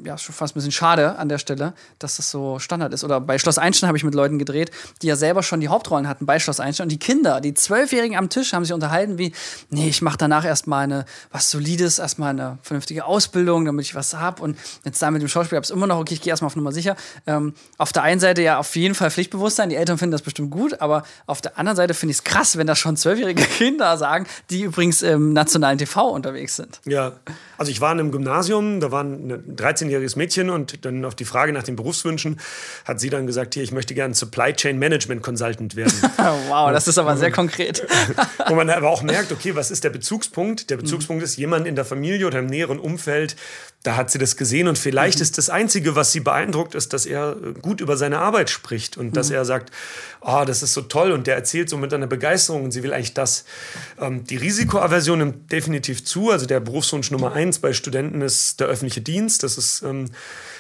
ja, 0.04 0.18
schon 0.18 0.34
fast 0.34 0.56
ein 0.56 0.60
bisschen 0.60 0.72
schade 0.72 1.18
an 1.18 1.30
der 1.30 1.38
Stelle, 1.38 1.74
dass 2.00 2.18
das 2.18 2.32
so 2.32 2.60
Standard 2.60 2.94
ist. 2.94 3.04
Oder 3.04 3.22
bei 3.22 3.38
Schloss 3.38 3.58
Einstein 3.58 3.88
habe 3.88 3.98
ich 3.98 4.04
mit 4.04 4.16
Leuten 4.16 4.40
gedreht, 4.40 4.72
die 5.02 5.08
ja 5.08 5.16
selber 5.16 5.44
schon 5.44 5.60
die 5.60 5.68
Hauptrollen 5.68 6.08
hatten 6.08 6.26
bei 6.26 6.40
Schloss 6.40 6.60
Einstein. 6.60 6.86
Und 6.86 6.92
die 6.92 7.00
Kinder, 7.00 7.42
die 7.42 7.54
Zwölfjährigen 7.54 8.18
am 8.18 8.30
Tisch, 8.30 8.54
haben 8.54 8.66
sich 8.66 8.74
unterhalten 8.74 9.18
wie, 9.18 9.34
nee, 9.70 9.88
ich 9.88 10.02
mache 10.02 10.18
danach 10.18 10.46
erstmal 10.46 10.84
eine, 10.84 11.06
was 11.32 11.52
Solides, 11.52 12.00
erstmal 12.00 12.32
eine 12.32 12.58
vernünftige 12.62 13.06
Ausbildung, 13.06 13.66
damit 13.66 13.86
ich 13.86 13.96
was 13.96 14.14
habe. 14.16 14.42
Und 14.42 14.58
jetzt 14.84 15.02
da 15.02 15.12
mit 15.12 15.22
dem 15.22 15.28
Schauspiel 15.28 15.58
habe 15.58 15.66
ich 15.66 15.72
immer 15.72 15.88
noch, 15.88 16.00
okay, 16.00 16.16
ich 16.16 16.22
gehe 16.22 16.32
erstmal 16.32 16.48
auf 16.48 16.56
Nummer 16.56 16.72
sicher. 16.72 16.96
Ähm, 17.26 17.54
auf 17.78 17.94
der 17.94 18.04
einen 18.04 18.20
Seite 18.20 18.42
ja 18.42 18.58
auf 18.58 18.76
jeden 18.76 18.96
Fall 18.96 19.12
Pflichtbewusstsein, 19.12 19.70
die 19.70 19.76
Eltern 19.76 19.98
finden 19.98 20.12
das 20.12 20.22
bestimmt 20.22 20.52
gut, 20.52 20.82
aber 20.82 21.04
auf 21.26 21.42
der 21.42 21.58
anderen 21.58 21.76
Seite 21.76 21.94
finde 21.94 22.12
ich 22.12 22.18
es 22.18 22.24
krass, 22.24 22.58
wenn 22.58 22.68
das 22.68 22.80
schon 22.80 22.98
zwölfjährige 22.98 23.44
Kinder 23.58 23.98
sagen, 23.98 24.26
die 24.50 24.64
übrigens 24.64 25.02
im 25.02 25.34
nationalen 25.34 25.78
TV 25.78 26.10
unterwegs 26.10 26.56
sind. 26.56 26.80
Ja, 26.86 27.14
also 27.58 27.72
ich 27.72 27.82
war 27.82 27.92
in 27.92 28.00
einem 28.00 28.12
Gymnasium, 28.12 28.47
da 28.48 28.92
war 28.92 29.04
ein 29.04 29.56
13-jähriges 29.56 30.18
Mädchen 30.18 30.50
und 30.50 30.86
dann 30.86 31.06
auf 31.06 31.16
die 31.16 31.26
Frage 31.26 31.54
nach 31.54 31.64
den 31.64 31.76
Berufswünschen 31.76 32.40
hat 32.86 33.00
sie 33.00 33.10
dann 33.10 33.28
gesagt, 33.28 33.54
hier, 33.54 33.64
ich 33.64 33.72
möchte 33.72 33.94
gerne 33.94 34.14
Supply 34.14 34.54
Chain 34.54 34.80
Management 34.80 35.22
Consultant 35.22 35.76
werden. 35.76 35.94
wow, 36.50 36.72
das 36.72 36.88
ist 36.88 36.98
aber 36.98 37.18
sehr 37.18 37.32
konkret. 37.32 37.86
Wo 38.48 38.56
man 38.56 38.70
aber 38.70 38.90
auch 38.90 39.04
merkt, 39.04 39.32
okay, 39.32 39.56
was 39.56 39.72
ist 39.72 39.84
der 39.84 39.90
Bezugspunkt? 39.90 40.70
Der 40.70 40.78
Bezugspunkt 40.78 41.22
mhm. 41.22 41.26
ist 41.26 41.38
jemand 41.38 41.68
in 41.68 41.76
der 41.76 41.86
Familie 41.86 42.28
oder 42.28 42.40
im 42.40 42.48
näheren 42.48 42.80
Umfeld, 42.80 43.36
da 43.84 43.96
hat 43.96 44.12
sie 44.12 44.18
das 44.18 44.36
gesehen 44.36 44.68
und 44.68 44.78
vielleicht 44.78 45.20
mhm. 45.20 45.24
ist 45.24 45.38
das 45.38 45.50
Einzige, 45.50 45.96
was 45.96 46.12
sie 46.12 46.20
beeindruckt, 46.20 46.76
ist, 46.76 46.94
dass 46.94 47.06
er 47.06 47.36
gut 47.62 47.80
über 47.80 47.96
seine 47.96 48.20
Arbeit 48.20 48.50
spricht 48.50 48.98
und 48.98 49.08
mhm. 49.08 49.14
dass 49.14 49.30
er 49.30 49.46
sagt, 49.46 49.72
oh, 50.22 50.44
das 50.46 50.64
ist 50.64 50.74
so 50.74 50.82
toll 50.82 51.12
und 51.12 51.28
der 51.28 51.36
erzählt 51.36 51.70
so 51.70 51.78
mit 51.78 51.94
einer 51.94 52.08
Begeisterung 52.08 52.66
und 52.66 52.72
sie 52.72 52.84
will 52.84 52.94
eigentlich 52.94 53.14
das. 53.14 53.46
Ähm, 54.00 54.26
die 54.26 54.36
Risikoaversion 54.36 55.20
nimmt 55.20 55.52
definitiv 55.52 56.04
zu, 56.04 56.32
also 56.32 56.46
der 56.46 56.60
Berufswunsch 56.60 57.12
Nummer 57.12 57.34
eins 57.34 57.60
bei 57.60 57.72
Studenten 57.72 58.22
ist 58.22 58.60
der 58.60 58.68
öffentliche 58.68 59.02
Dienst, 59.02 59.44
das 59.44 59.58
ist 59.58 59.84
ähm, 59.84 60.06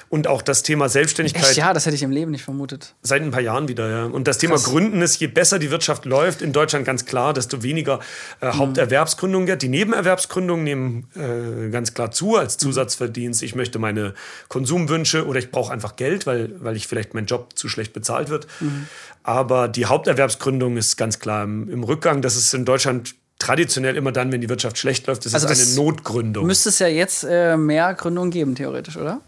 und 0.09 0.27
auch 0.27 0.41
das 0.41 0.63
Thema 0.63 0.89
Selbstständigkeit. 0.89 1.43
Echt? 1.43 1.57
Ja, 1.57 1.73
das 1.73 1.85
hätte 1.85 1.95
ich 1.95 2.03
im 2.03 2.11
Leben 2.11 2.31
nicht 2.31 2.43
vermutet. 2.43 2.95
Seit 3.01 3.21
ein 3.21 3.31
paar 3.31 3.41
Jahren 3.41 3.67
wieder, 3.67 3.89
ja. 3.89 4.05
Und 4.05 4.27
das 4.27 4.37
Thema 4.37 4.55
Krass. 4.55 4.65
Gründen 4.65 5.01
ist, 5.01 5.19
je 5.19 5.27
besser 5.27 5.59
die 5.59 5.69
Wirtschaft 5.71 6.05
läuft, 6.05 6.41
in 6.41 6.53
Deutschland 6.53 6.85
ganz 6.85 7.05
klar, 7.05 7.33
desto 7.33 7.63
weniger 7.63 7.99
äh, 8.39 8.47
mhm. 8.47 8.57
Haupterwerbsgründungen 8.57 9.47
wird. 9.47 9.61
Die 9.61 9.69
Nebenerwerbsgründungen 9.69 10.63
nehmen 10.63 11.07
äh, 11.15 11.69
ganz 11.69 11.93
klar 11.93 12.11
zu 12.11 12.37
als 12.37 12.57
Zusatzverdienst. 12.57 13.43
Ich 13.43 13.55
möchte 13.55 13.79
meine 13.79 14.13
Konsumwünsche 14.47 15.25
oder 15.25 15.39
ich 15.39 15.51
brauche 15.51 15.73
einfach 15.73 15.95
Geld, 15.95 16.25
weil, 16.25 16.51
weil 16.59 16.75
ich 16.75 16.87
vielleicht 16.87 17.13
mein 17.13 17.25
Job 17.25 17.49
zu 17.55 17.67
schlecht 17.67 17.93
bezahlt 17.93 18.29
wird. 18.29 18.47
Mhm. 18.59 18.87
Aber 19.23 19.67
die 19.67 19.85
Haupterwerbsgründung 19.85 20.77
ist 20.77 20.95
ganz 20.95 21.19
klar 21.19 21.43
im, 21.43 21.69
im 21.69 21.83
Rückgang. 21.83 22.21
Das 22.21 22.37
ist 22.37 22.53
in 22.53 22.63
Deutschland 22.63 23.15
traditionell 23.39 23.95
immer 23.95 24.11
dann, 24.11 24.31
wenn 24.31 24.41
die 24.41 24.49
Wirtschaft 24.49 24.77
schlecht 24.77 25.07
läuft, 25.07 25.25
das 25.25 25.33
also 25.33 25.47
ist 25.47 25.77
eine 25.77 25.85
Notgründung. 25.85 26.45
Müsste 26.45 26.69
es 26.69 26.79
ja 26.79 26.87
jetzt 26.87 27.23
äh, 27.23 27.55
mehr 27.55 27.93
Gründungen 27.93 28.31
geben, 28.31 28.55
theoretisch, 28.55 28.97
oder? 28.97 29.21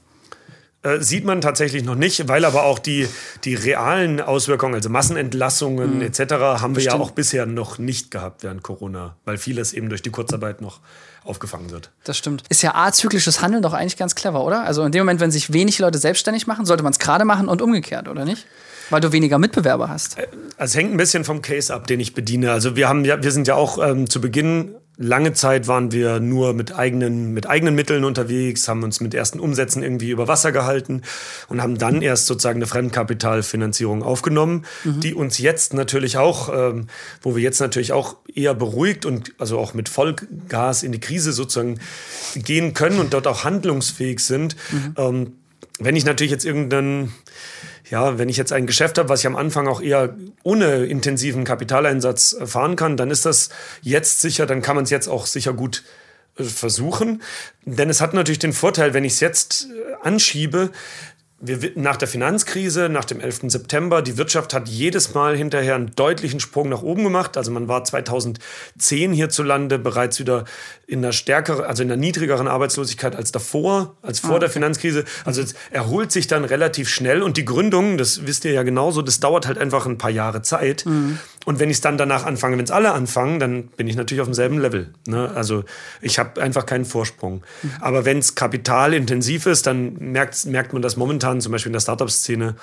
Äh, 0.81 1.01
sieht 1.01 1.25
man 1.25 1.41
tatsächlich 1.41 1.83
noch 1.83 1.95
nicht, 1.95 2.29
weil 2.29 2.45
aber 2.45 2.63
auch 2.63 2.79
die, 2.79 3.07
die 3.43 3.53
realen 3.53 4.21
Auswirkungen, 4.21 4.75
also 4.75 4.89
Massenentlassungen 4.89 5.95
mhm. 5.95 6.01
etc., 6.01 6.19
haben 6.19 6.71
wir 6.71 6.75
Bestimmt. 6.75 6.95
ja 6.95 7.01
auch 7.01 7.11
bisher 7.11 7.45
noch 7.45 7.79
nicht 7.79 8.11
gehabt 8.11 8.43
während 8.43 8.63
Corona, 8.63 9.17
weil 9.25 9.37
vieles 9.37 9.73
eben 9.73 9.89
durch 9.89 10.01
die 10.01 10.09
Kurzarbeit 10.09 10.61
noch 10.61 10.79
aufgefangen 11.25 11.69
wird. 11.71 11.91
Das 12.05 12.17
stimmt. 12.17 12.43
Ist 12.47 12.61
ja 12.61 12.75
azyklisches 12.75 13.41
Handeln 13.41 13.61
doch 13.61 13.73
eigentlich 13.73 13.97
ganz 13.97 14.15
clever, 14.15 14.45
oder? 14.45 14.63
Also 14.63 14.83
in 14.85 14.93
dem 14.93 15.01
Moment, 15.01 15.19
wenn 15.19 15.31
sich 15.31 15.51
wenig 15.51 15.79
Leute 15.79 15.97
selbstständig 15.97 16.47
machen, 16.47 16.65
sollte 16.65 16.83
man 16.83 16.93
es 16.93 16.99
gerade 16.99 17.25
machen 17.25 17.49
und 17.49 17.61
umgekehrt, 17.61 18.07
oder 18.07 18.23
nicht? 18.23 18.47
Weil 18.89 19.01
du 19.01 19.11
weniger 19.11 19.37
Mitbewerber 19.37 19.89
hast. 19.89 20.17
Äh, 20.17 20.27
es 20.57 20.75
hängt 20.75 20.93
ein 20.93 20.97
bisschen 20.97 21.25
vom 21.25 21.41
Case 21.41 21.73
ab, 21.73 21.87
den 21.87 21.99
ich 21.99 22.13
bediene. 22.13 22.53
Also 22.53 22.77
wir 22.77 22.87
haben 22.87 23.03
ja, 23.03 23.21
wir 23.21 23.31
sind 23.31 23.49
ja 23.49 23.55
auch 23.55 23.85
ähm, 23.85 24.09
zu 24.09 24.21
Beginn 24.21 24.75
lange 24.99 25.31
Zeit 25.31 25.67
waren 25.67 25.93
wir 25.93 26.19
nur 26.19 26.53
mit 26.53 26.75
eigenen, 26.75 27.33
mit 27.33 27.49
eigenen 27.49 27.73
Mitteln 27.73 28.03
unterwegs, 28.03 28.67
haben 28.67 28.83
uns 28.83 28.99
mit 28.99 29.13
ersten 29.13 29.39
Umsätzen 29.39 29.81
irgendwie 29.81 30.09
über 30.09 30.27
Wasser 30.27 30.51
gehalten 30.51 31.03
und 31.47 31.61
haben 31.61 31.77
dann 31.77 32.01
erst 32.01 32.27
sozusagen 32.27 32.57
eine 32.57 32.67
Fremdkapitalfinanzierung 32.67 34.03
aufgenommen, 34.03 34.65
mhm. 34.83 34.99
die 34.99 35.13
uns 35.13 35.37
jetzt 35.37 35.73
natürlich 35.73 36.17
auch, 36.17 36.49
ähm, 36.53 36.87
wo 37.21 37.35
wir 37.35 37.41
jetzt 37.41 37.61
natürlich 37.61 37.93
auch 37.93 38.17
eher 38.33 38.53
beruhigt 38.53 39.05
und 39.05 39.33
also 39.39 39.57
auch 39.57 39.73
mit 39.73 39.87
Vollgas 39.87 40.83
in 40.83 40.91
die 40.91 40.99
Krise 40.99 41.31
sozusagen 41.31 41.79
gehen 42.35 42.73
können 42.73 42.99
und 42.99 43.13
dort 43.13 43.25
auch 43.25 43.45
handlungsfähig 43.45 44.19
sind. 44.19 44.57
Mhm. 44.71 44.93
Ähm, 44.97 45.33
wenn 45.79 45.95
ich 45.95 46.05
natürlich 46.05 46.31
jetzt 46.31 46.45
irgendeinen 46.45 47.13
ja, 47.89 48.19
wenn 48.19 48.29
ich 48.29 48.37
jetzt 48.37 48.53
ein 48.53 48.67
Geschäft 48.67 48.97
habe, 48.97 49.09
was 49.09 49.21
ich 49.21 49.27
am 49.27 49.35
Anfang 49.35 49.67
auch 49.67 49.81
eher 49.81 50.15
ohne 50.43 50.85
intensiven 50.85 51.43
Kapitaleinsatz 51.43 52.37
fahren 52.45 52.75
kann, 52.75 52.97
dann 52.97 53.09
ist 53.09 53.25
das 53.25 53.49
jetzt 53.81 54.21
sicher, 54.21 54.45
dann 54.45 54.61
kann 54.61 54.75
man 54.75 54.83
es 54.83 54.91
jetzt 54.91 55.07
auch 55.07 55.25
sicher 55.25 55.53
gut 55.53 55.83
äh, 56.37 56.43
versuchen. 56.43 57.23
Denn 57.65 57.89
es 57.89 57.99
hat 57.99 58.13
natürlich 58.13 58.39
den 58.39 58.53
Vorteil, 58.53 58.93
wenn 58.93 59.03
ich 59.03 59.13
es 59.13 59.19
jetzt 59.21 59.69
äh, 59.71 60.07
anschiebe, 60.07 60.69
wir, 61.41 61.71
nach 61.75 61.95
der 61.95 62.07
Finanzkrise, 62.07 62.89
nach 62.89 63.05
dem 63.05 63.19
11. 63.21 63.41
September, 63.47 64.01
die 64.01 64.17
Wirtschaft 64.17 64.53
hat 64.53 64.67
jedes 64.67 65.13
Mal 65.13 65.37
hinterher 65.37 65.75
einen 65.75 65.95
deutlichen 65.95 66.39
Sprung 66.39 66.69
nach 66.69 66.81
oben 66.81 67.03
gemacht. 67.03 67.37
Also 67.37 67.51
man 67.51 67.67
war 67.67 67.83
2010 67.83 69.13
hierzulande 69.13 69.79
bereits 69.79 70.19
wieder 70.19 70.45
in 70.85 70.99
einer 70.99 71.13
stärkeren, 71.13 71.63
also 71.65 71.83
in 71.83 71.91
einer 71.91 71.99
niedrigeren 71.99 72.47
Arbeitslosigkeit 72.47 73.15
als 73.15 73.31
davor, 73.31 73.95
als 74.01 74.19
vor 74.19 74.31
ah, 74.31 74.33
okay. 74.33 74.39
der 74.41 74.49
Finanzkrise. 74.49 75.05
Also 75.23 75.41
es 75.41 75.55
erholt 75.71 76.11
sich 76.11 76.27
dann 76.27 76.43
relativ 76.43 76.89
schnell 76.89 77.21
und 77.21 77.37
die 77.37 77.45
Gründung, 77.45 77.97
das 77.97 78.25
wisst 78.25 78.43
ihr 78.43 78.51
ja 78.51 78.63
genauso, 78.63 79.01
das 79.01 79.19
dauert 79.19 79.47
halt 79.47 79.57
einfach 79.57 79.85
ein 79.85 79.97
paar 79.97 80.11
Jahre 80.11 80.41
Zeit. 80.41 80.85
Mhm. 80.85 81.19
Und 81.45 81.59
wenn 81.59 81.69
ich 81.69 81.77
es 81.77 81.81
dann 81.81 81.97
danach 81.97 82.25
anfange, 82.25 82.57
wenn 82.57 82.65
es 82.65 82.71
alle 82.71 82.91
anfangen, 82.91 83.39
dann 83.39 83.67
bin 83.67 83.87
ich 83.87 83.95
natürlich 83.95 84.21
auf 84.21 84.27
demselben 84.27 84.59
Level. 84.59 84.93
Ne? 85.07 85.31
Also 85.33 85.63
ich 86.01 86.19
habe 86.19 86.41
einfach 86.41 86.65
keinen 86.65 86.85
Vorsprung. 86.85 87.43
Mhm. 87.63 87.71
Aber 87.79 88.05
wenn 88.05 88.19
es 88.19 88.35
kapitalintensiv 88.35 89.45
ist, 89.45 89.65
dann 89.65 89.93
merkt, 89.93 90.45
merkt 90.45 90.73
man 90.73 90.81
das 90.81 90.97
momentan, 90.97 91.41
zum 91.41 91.51
Beispiel 91.51 91.69
in 91.69 91.73
der 91.73 91.79
Startup-Szene, 91.79 92.55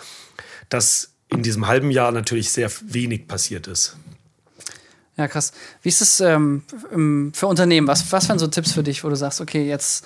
dass 0.68 1.12
in 1.32 1.42
diesem 1.42 1.66
halben 1.66 1.90
Jahr 1.90 2.12
natürlich 2.12 2.52
sehr 2.52 2.70
wenig 2.84 3.26
passiert 3.26 3.66
ist. 3.66 3.96
Ja, 5.16 5.28
krass. 5.28 5.52
Wie 5.82 5.88
ist 5.88 6.02
es 6.02 6.20
ähm, 6.20 6.62
für 7.32 7.46
Unternehmen? 7.46 7.86
Was, 7.86 8.12
was 8.12 8.28
wären 8.28 8.38
so 8.38 8.46
Tipps 8.46 8.72
für 8.72 8.82
dich, 8.82 9.02
wo 9.02 9.08
du 9.08 9.16
sagst, 9.16 9.40
okay, 9.40 9.66
jetzt 9.66 10.04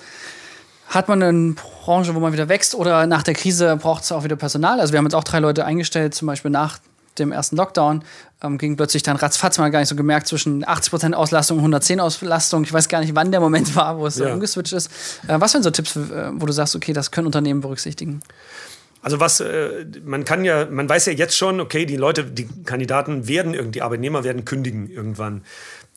hat 0.87 1.09
man 1.09 1.21
eine 1.21 1.53
Branche, 1.53 2.15
wo 2.15 2.19
man 2.19 2.33
wieder 2.33 2.49
wächst 2.49 2.75
oder 2.75 3.05
nach 3.07 3.23
der 3.23 3.33
Krise 3.33 3.75
braucht 3.75 4.03
es 4.03 4.11
auch 4.11 4.23
wieder 4.23 4.37
Personal? 4.37 4.79
Also 4.79 4.93
wir 4.93 4.97
haben 4.97 5.05
jetzt 5.05 5.15
auch 5.15 5.23
drei 5.23 5.39
Leute 5.39 5.65
eingestellt, 5.65 6.15
zum 6.15 6.27
Beispiel 6.27 6.51
nach 6.51 6.79
dem 7.17 7.31
ersten 7.31 7.55
Lockdown 7.55 8.03
ähm, 8.43 8.57
ging 8.57 8.75
plötzlich 8.75 9.03
dann 9.03 9.17
ratzfatz, 9.17 9.57
man 9.57 9.65
hat 9.65 9.73
gar 9.73 9.79
nicht 9.79 9.89
so 9.89 9.95
gemerkt, 9.95 10.27
zwischen 10.27 10.65
80% 10.65 11.13
Auslastung 11.13 11.57
und 11.57 11.63
110 11.63 11.99
Auslastung. 11.99 12.63
Ich 12.63 12.73
weiß 12.73 12.89
gar 12.89 13.01
nicht, 13.01 13.15
wann 13.15 13.31
der 13.31 13.39
Moment 13.39 13.75
war, 13.75 13.97
wo 13.97 14.07
es 14.07 14.17
ja. 14.17 14.33
umgeswitcht 14.33 14.73
ist. 14.73 14.89
Äh, 15.27 15.39
was 15.39 15.51
sind 15.51 15.63
so 15.63 15.71
Tipps, 15.71 15.95
äh, 15.95 16.31
wo 16.33 16.45
du 16.45 16.53
sagst, 16.53 16.75
okay, 16.75 16.93
das 16.93 17.11
können 17.11 17.27
Unternehmen 17.27 17.61
berücksichtigen? 17.61 18.21
Also 19.03 19.19
was, 19.19 19.39
äh, 19.39 19.85
man 20.03 20.25
kann 20.25 20.45
ja, 20.45 20.65
man 20.65 20.87
weiß 20.87 21.07
ja 21.07 21.13
jetzt 21.13 21.35
schon, 21.35 21.59
okay, 21.59 21.85
die 21.85 21.97
Leute, 21.97 22.23
die 22.23 22.47
Kandidaten 22.65 23.27
werden 23.27 23.53
irgendwie, 23.53 23.81
Arbeitnehmer 23.81 24.23
werden 24.23 24.45
kündigen 24.45 24.89
irgendwann. 24.89 25.43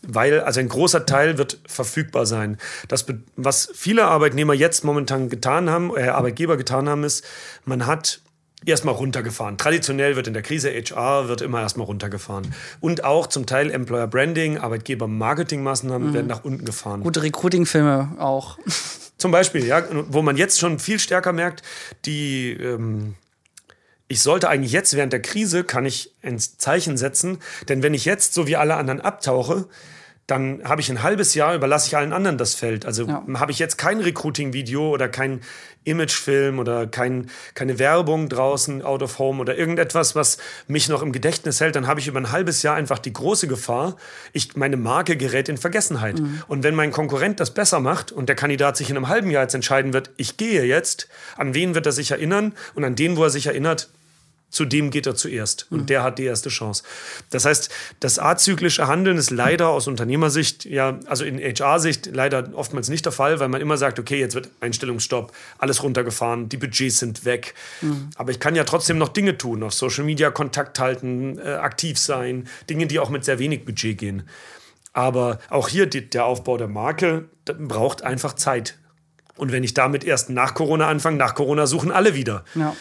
Weil, 0.06 0.40
also 0.40 0.60
ein 0.60 0.68
großer 0.68 1.06
Teil 1.06 1.38
wird 1.38 1.60
verfügbar 1.66 2.26
sein. 2.26 2.58
Das, 2.88 3.06
was 3.36 3.70
viele 3.74 4.04
Arbeitnehmer 4.04 4.52
jetzt 4.52 4.84
momentan 4.84 5.30
getan 5.30 5.70
haben, 5.70 5.96
äh, 5.96 6.08
Arbeitgeber 6.08 6.56
getan 6.56 6.88
haben, 6.88 7.04
ist, 7.04 7.24
man 7.64 7.86
hat 7.86 8.20
erstmal 8.66 8.94
runtergefahren. 8.94 9.58
Traditionell 9.58 10.16
wird 10.16 10.26
in 10.26 10.34
der 10.34 10.42
Krise 10.42 10.70
HR 10.70 11.28
wird 11.28 11.40
immer 11.40 11.60
erstmal 11.60 11.86
runtergefahren. 11.86 12.54
Und 12.80 13.04
auch 13.04 13.26
zum 13.26 13.46
Teil 13.46 13.70
Employer 13.70 14.06
Branding, 14.06 14.58
Arbeitgeber-Marketing-Maßnahmen 14.58 16.08
mhm. 16.08 16.14
werden 16.14 16.26
nach 16.26 16.44
unten 16.44 16.64
gefahren. 16.64 17.02
Gute 17.02 17.22
Recruiting-Filme 17.22 18.16
auch. 18.18 18.58
Zum 19.18 19.30
Beispiel, 19.30 19.64
ja, 19.64 19.82
wo 20.08 20.22
man 20.22 20.36
jetzt 20.36 20.58
schon 20.58 20.78
viel 20.78 20.98
stärker 20.98 21.32
merkt, 21.32 21.62
die 22.04 22.52
ähm, 22.52 23.14
ich 24.08 24.20
sollte 24.20 24.48
eigentlich 24.48 24.72
jetzt 24.72 24.94
während 24.94 25.12
der 25.12 25.22
Krise, 25.22 25.64
kann 25.64 25.86
ich 25.86 26.14
ein 26.22 26.38
Zeichen 26.38 26.96
setzen, 26.96 27.38
denn 27.68 27.82
wenn 27.82 27.94
ich 27.94 28.04
jetzt 28.04 28.34
so 28.34 28.46
wie 28.46 28.56
alle 28.56 28.74
anderen 28.76 29.00
abtauche, 29.00 29.66
dann 30.26 30.62
habe 30.64 30.80
ich 30.80 30.90
ein 30.90 31.02
halbes 31.02 31.34
Jahr, 31.34 31.54
überlasse 31.54 31.88
ich 31.88 31.96
allen 31.96 32.12
anderen 32.12 32.38
das 32.38 32.54
Feld. 32.54 32.86
Also 32.86 33.06
ja. 33.06 33.22
habe 33.34 33.52
ich 33.52 33.58
jetzt 33.58 33.76
kein 33.76 34.00
Recruiting-Video 34.00 34.88
oder 34.88 35.08
kein 35.08 35.40
Imagefilm 35.84 36.58
oder 36.58 36.86
kein, 36.86 37.30
keine 37.54 37.78
Werbung 37.78 38.30
draußen, 38.30 38.82
out 38.82 39.02
of 39.02 39.18
home 39.18 39.40
oder 39.40 39.56
irgendetwas, 39.56 40.14
was 40.14 40.38
mich 40.66 40.88
noch 40.88 41.02
im 41.02 41.12
Gedächtnis 41.12 41.60
hält, 41.60 41.76
dann 41.76 41.86
habe 41.86 42.00
ich 42.00 42.08
über 42.08 42.18
ein 42.18 42.32
halbes 42.32 42.62
Jahr 42.62 42.74
einfach 42.74 42.98
die 42.98 43.12
große 43.12 43.48
Gefahr, 43.48 43.96
ich, 44.32 44.56
meine 44.56 44.78
Marke 44.78 45.18
gerät 45.18 45.50
in 45.50 45.58
Vergessenheit. 45.58 46.18
Mhm. 46.18 46.42
Und 46.48 46.62
wenn 46.62 46.74
mein 46.74 46.90
Konkurrent 46.90 47.38
das 47.38 47.52
besser 47.52 47.80
macht 47.80 48.10
und 48.10 48.30
der 48.30 48.36
Kandidat 48.36 48.78
sich 48.78 48.88
in 48.88 48.96
einem 48.96 49.08
halben 49.08 49.30
Jahr 49.30 49.42
jetzt 49.42 49.54
entscheiden 49.54 49.92
wird, 49.92 50.10
ich 50.16 50.38
gehe 50.38 50.64
jetzt, 50.64 51.08
an 51.36 51.52
wen 51.52 51.74
wird 51.74 51.84
er 51.84 51.92
sich 51.92 52.10
erinnern 52.10 52.54
und 52.74 52.84
an 52.84 52.94
den, 52.94 53.18
wo 53.18 53.24
er 53.24 53.30
sich 53.30 53.46
erinnert, 53.46 53.90
zu 54.54 54.64
dem 54.64 54.90
geht 54.90 55.06
er 55.06 55.16
zuerst 55.16 55.66
und 55.70 55.82
mhm. 55.82 55.86
der 55.86 56.02
hat 56.04 56.18
die 56.18 56.24
erste 56.24 56.48
Chance. 56.48 56.84
Das 57.30 57.44
heißt, 57.44 57.70
das 57.98 58.20
azyklische 58.20 58.86
Handeln 58.86 59.18
ist 59.18 59.30
leider 59.30 59.68
aus 59.68 59.88
Unternehmersicht, 59.88 60.64
ja, 60.64 61.00
also 61.06 61.24
in 61.24 61.38
HR-Sicht 61.40 62.10
leider 62.12 62.50
oftmals 62.54 62.88
nicht 62.88 63.04
der 63.04 63.12
Fall, 63.12 63.40
weil 63.40 63.48
man 63.48 63.60
immer 63.60 63.76
sagt, 63.76 63.98
okay, 63.98 64.20
jetzt 64.20 64.36
wird 64.36 64.50
Einstellungsstopp, 64.60 65.32
alles 65.58 65.82
runtergefahren, 65.82 66.48
die 66.48 66.56
Budgets 66.56 67.00
sind 67.00 67.24
weg. 67.24 67.54
Mhm. 67.80 68.10
Aber 68.14 68.30
ich 68.30 68.38
kann 68.38 68.54
ja 68.54 68.62
trotzdem 68.62 68.96
noch 68.96 69.08
Dinge 69.08 69.36
tun, 69.36 69.64
auf 69.64 69.74
Social 69.74 70.04
Media 70.04 70.30
Kontakt 70.30 70.78
halten, 70.78 71.38
äh, 71.38 71.54
aktiv 71.54 71.98
sein, 71.98 72.46
Dinge, 72.70 72.86
die 72.86 73.00
auch 73.00 73.10
mit 73.10 73.24
sehr 73.24 73.40
wenig 73.40 73.64
Budget 73.64 73.98
gehen. 73.98 74.22
Aber 74.92 75.40
auch 75.50 75.68
hier 75.68 75.86
die, 75.86 76.08
der 76.08 76.26
Aufbau 76.26 76.56
der 76.58 76.68
Marke 76.68 77.24
braucht 77.44 78.02
einfach 78.02 78.34
Zeit. 78.34 78.78
Und 79.36 79.50
wenn 79.50 79.64
ich 79.64 79.74
damit 79.74 80.04
erst 80.04 80.30
nach 80.30 80.54
Corona 80.54 80.88
anfange, 80.88 81.16
nach 81.16 81.34
Corona 81.34 81.66
suchen 81.66 81.90
alle 81.90 82.14
wieder. 82.14 82.44
Ja. 82.54 82.74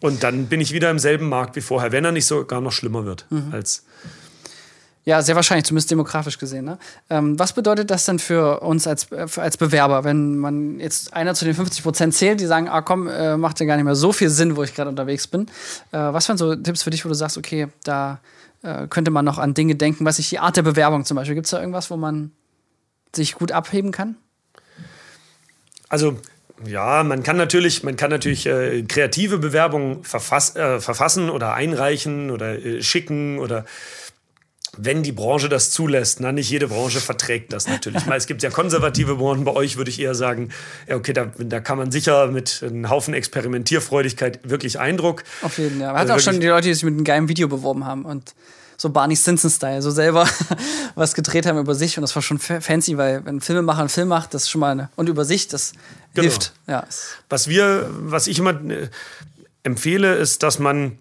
Und 0.00 0.22
dann 0.22 0.46
bin 0.46 0.60
ich 0.60 0.72
wieder 0.72 0.90
im 0.90 0.98
selben 0.98 1.28
Markt 1.28 1.56
wie 1.56 1.60
vorher, 1.60 1.92
wenn 1.92 2.04
er 2.04 2.12
nicht 2.12 2.26
sogar 2.26 2.60
noch 2.60 2.72
schlimmer 2.72 3.04
wird 3.04 3.26
mhm. 3.30 3.52
als. 3.52 3.84
Ja, 5.04 5.22
sehr 5.22 5.36
wahrscheinlich, 5.36 5.64
zumindest 5.64 5.90
demografisch 5.90 6.38
gesehen. 6.38 6.66
Ne? 6.66 6.78
Ähm, 7.08 7.38
was 7.38 7.54
bedeutet 7.54 7.90
das 7.90 8.04
denn 8.04 8.18
für 8.18 8.60
uns 8.60 8.86
als, 8.86 9.10
äh, 9.10 9.26
als 9.36 9.56
Bewerber, 9.56 10.04
wenn 10.04 10.36
man 10.36 10.80
jetzt 10.80 11.14
einer 11.14 11.34
zu 11.34 11.46
den 11.46 11.54
50 11.54 11.82
Prozent 11.82 12.14
zählt, 12.14 12.40
die 12.40 12.46
sagen, 12.46 12.68
ah 12.68 12.82
komm, 12.82 13.08
äh, 13.08 13.38
macht 13.38 13.58
ja 13.58 13.64
gar 13.64 13.76
nicht 13.76 13.86
mehr 13.86 13.94
so 13.94 14.12
viel 14.12 14.28
Sinn, 14.28 14.54
wo 14.56 14.62
ich 14.62 14.74
gerade 14.74 14.90
unterwegs 14.90 15.26
bin. 15.26 15.46
Äh, 15.92 15.98
was 15.98 16.28
wären 16.28 16.36
so 16.36 16.54
Tipps 16.54 16.82
für 16.82 16.90
dich, 16.90 17.06
wo 17.06 17.08
du 17.08 17.14
sagst, 17.14 17.38
okay, 17.38 17.68
da 17.84 18.20
äh, 18.62 18.86
könnte 18.86 19.10
man 19.10 19.24
noch 19.24 19.38
an 19.38 19.54
Dinge 19.54 19.76
denken, 19.76 20.04
was 20.04 20.18
ich 20.18 20.28
die 20.28 20.40
Art 20.40 20.56
der 20.56 20.62
Bewerbung 20.62 21.06
zum 21.06 21.14
Beispiel, 21.14 21.34
gibt 21.34 21.46
es 21.46 21.52
da 21.52 21.60
irgendwas, 21.60 21.90
wo 21.90 21.96
man 21.96 22.32
sich 23.16 23.34
gut 23.34 23.50
abheben 23.50 23.92
kann? 23.92 24.16
Also 25.88 26.18
ja, 26.66 27.04
man 27.04 27.22
kann 27.22 27.36
natürlich, 27.36 27.82
man 27.84 27.96
kann 27.96 28.10
natürlich 28.10 28.46
äh, 28.46 28.82
kreative 28.82 29.38
Bewerbungen 29.38 30.02
verfass, 30.02 30.56
äh, 30.56 30.80
verfassen 30.80 31.30
oder 31.30 31.54
einreichen 31.54 32.30
oder 32.30 32.58
äh, 32.58 32.82
schicken 32.82 33.38
oder 33.38 33.64
wenn 34.76 35.02
die 35.02 35.12
Branche 35.12 35.48
das 35.48 35.70
zulässt. 35.70 36.20
Na, 36.20 36.32
nicht 36.32 36.50
jede 36.50 36.68
Branche 36.68 37.00
verträgt 37.00 37.52
das 37.52 37.68
natürlich. 37.68 38.02
es 38.06 38.26
gibt 38.26 38.42
ja 38.42 38.50
konservative 38.50 39.16
Branchen. 39.16 39.44
Bei 39.44 39.52
euch 39.52 39.76
würde 39.76 39.90
ich 39.90 40.00
eher 40.00 40.14
sagen, 40.14 40.50
ja, 40.86 40.96
okay, 40.96 41.12
da, 41.12 41.32
da 41.38 41.60
kann 41.60 41.78
man 41.78 41.90
sicher 41.90 42.26
mit 42.28 42.62
einem 42.62 42.88
Haufen 42.90 43.14
Experimentierfreudigkeit 43.14 44.40
wirklich 44.44 44.78
Eindruck. 44.78 45.24
Auf 45.42 45.58
jeden 45.58 45.78
Fall. 45.78 45.80
Ja. 45.80 45.86
Man 45.92 45.96
hat 45.96 46.10
also 46.10 46.14
auch 46.14 46.32
schon 46.32 46.40
die 46.40 46.46
Leute, 46.46 46.68
die 46.68 46.74
sich 46.74 46.84
mit 46.84 46.94
einem 46.94 47.04
geilen 47.04 47.28
Video 47.28 47.48
beworben 47.48 47.84
haben 47.84 48.04
und 48.04 48.34
so 48.78 48.90
Barney 48.90 49.16
Stinson-Style, 49.16 49.82
so 49.82 49.90
selber 49.90 50.26
was 50.94 51.14
gedreht 51.14 51.44
haben 51.46 51.58
über 51.58 51.74
sich 51.74 51.98
und 51.98 52.02
das 52.02 52.14
war 52.14 52.22
schon 52.22 52.38
fancy, 52.38 52.96
weil 52.96 53.24
wenn 53.26 53.36
ein 53.36 53.40
Filmemacher 53.40 53.80
einen 53.80 53.88
Film 53.88 54.08
macht, 54.08 54.32
das 54.32 54.44
ist 54.44 54.50
schon 54.50 54.60
mal 54.60 54.70
eine, 54.70 54.88
und 54.96 55.08
über 55.08 55.24
sich, 55.24 55.48
das 55.48 55.72
genau. 56.14 56.28
hilft. 56.28 56.52
Ja. 56.66 56.86
Was 57.28 57.48
wir, 57.48 57.90
was 57.90 58.28
ich 58.28 58.38
immer 58.38 58.52
äh, 58.70 58.88
empfehle, 59.64 60.14
ist, 60.14 60.44
dass 60.44 60.60
man 60.60 60.96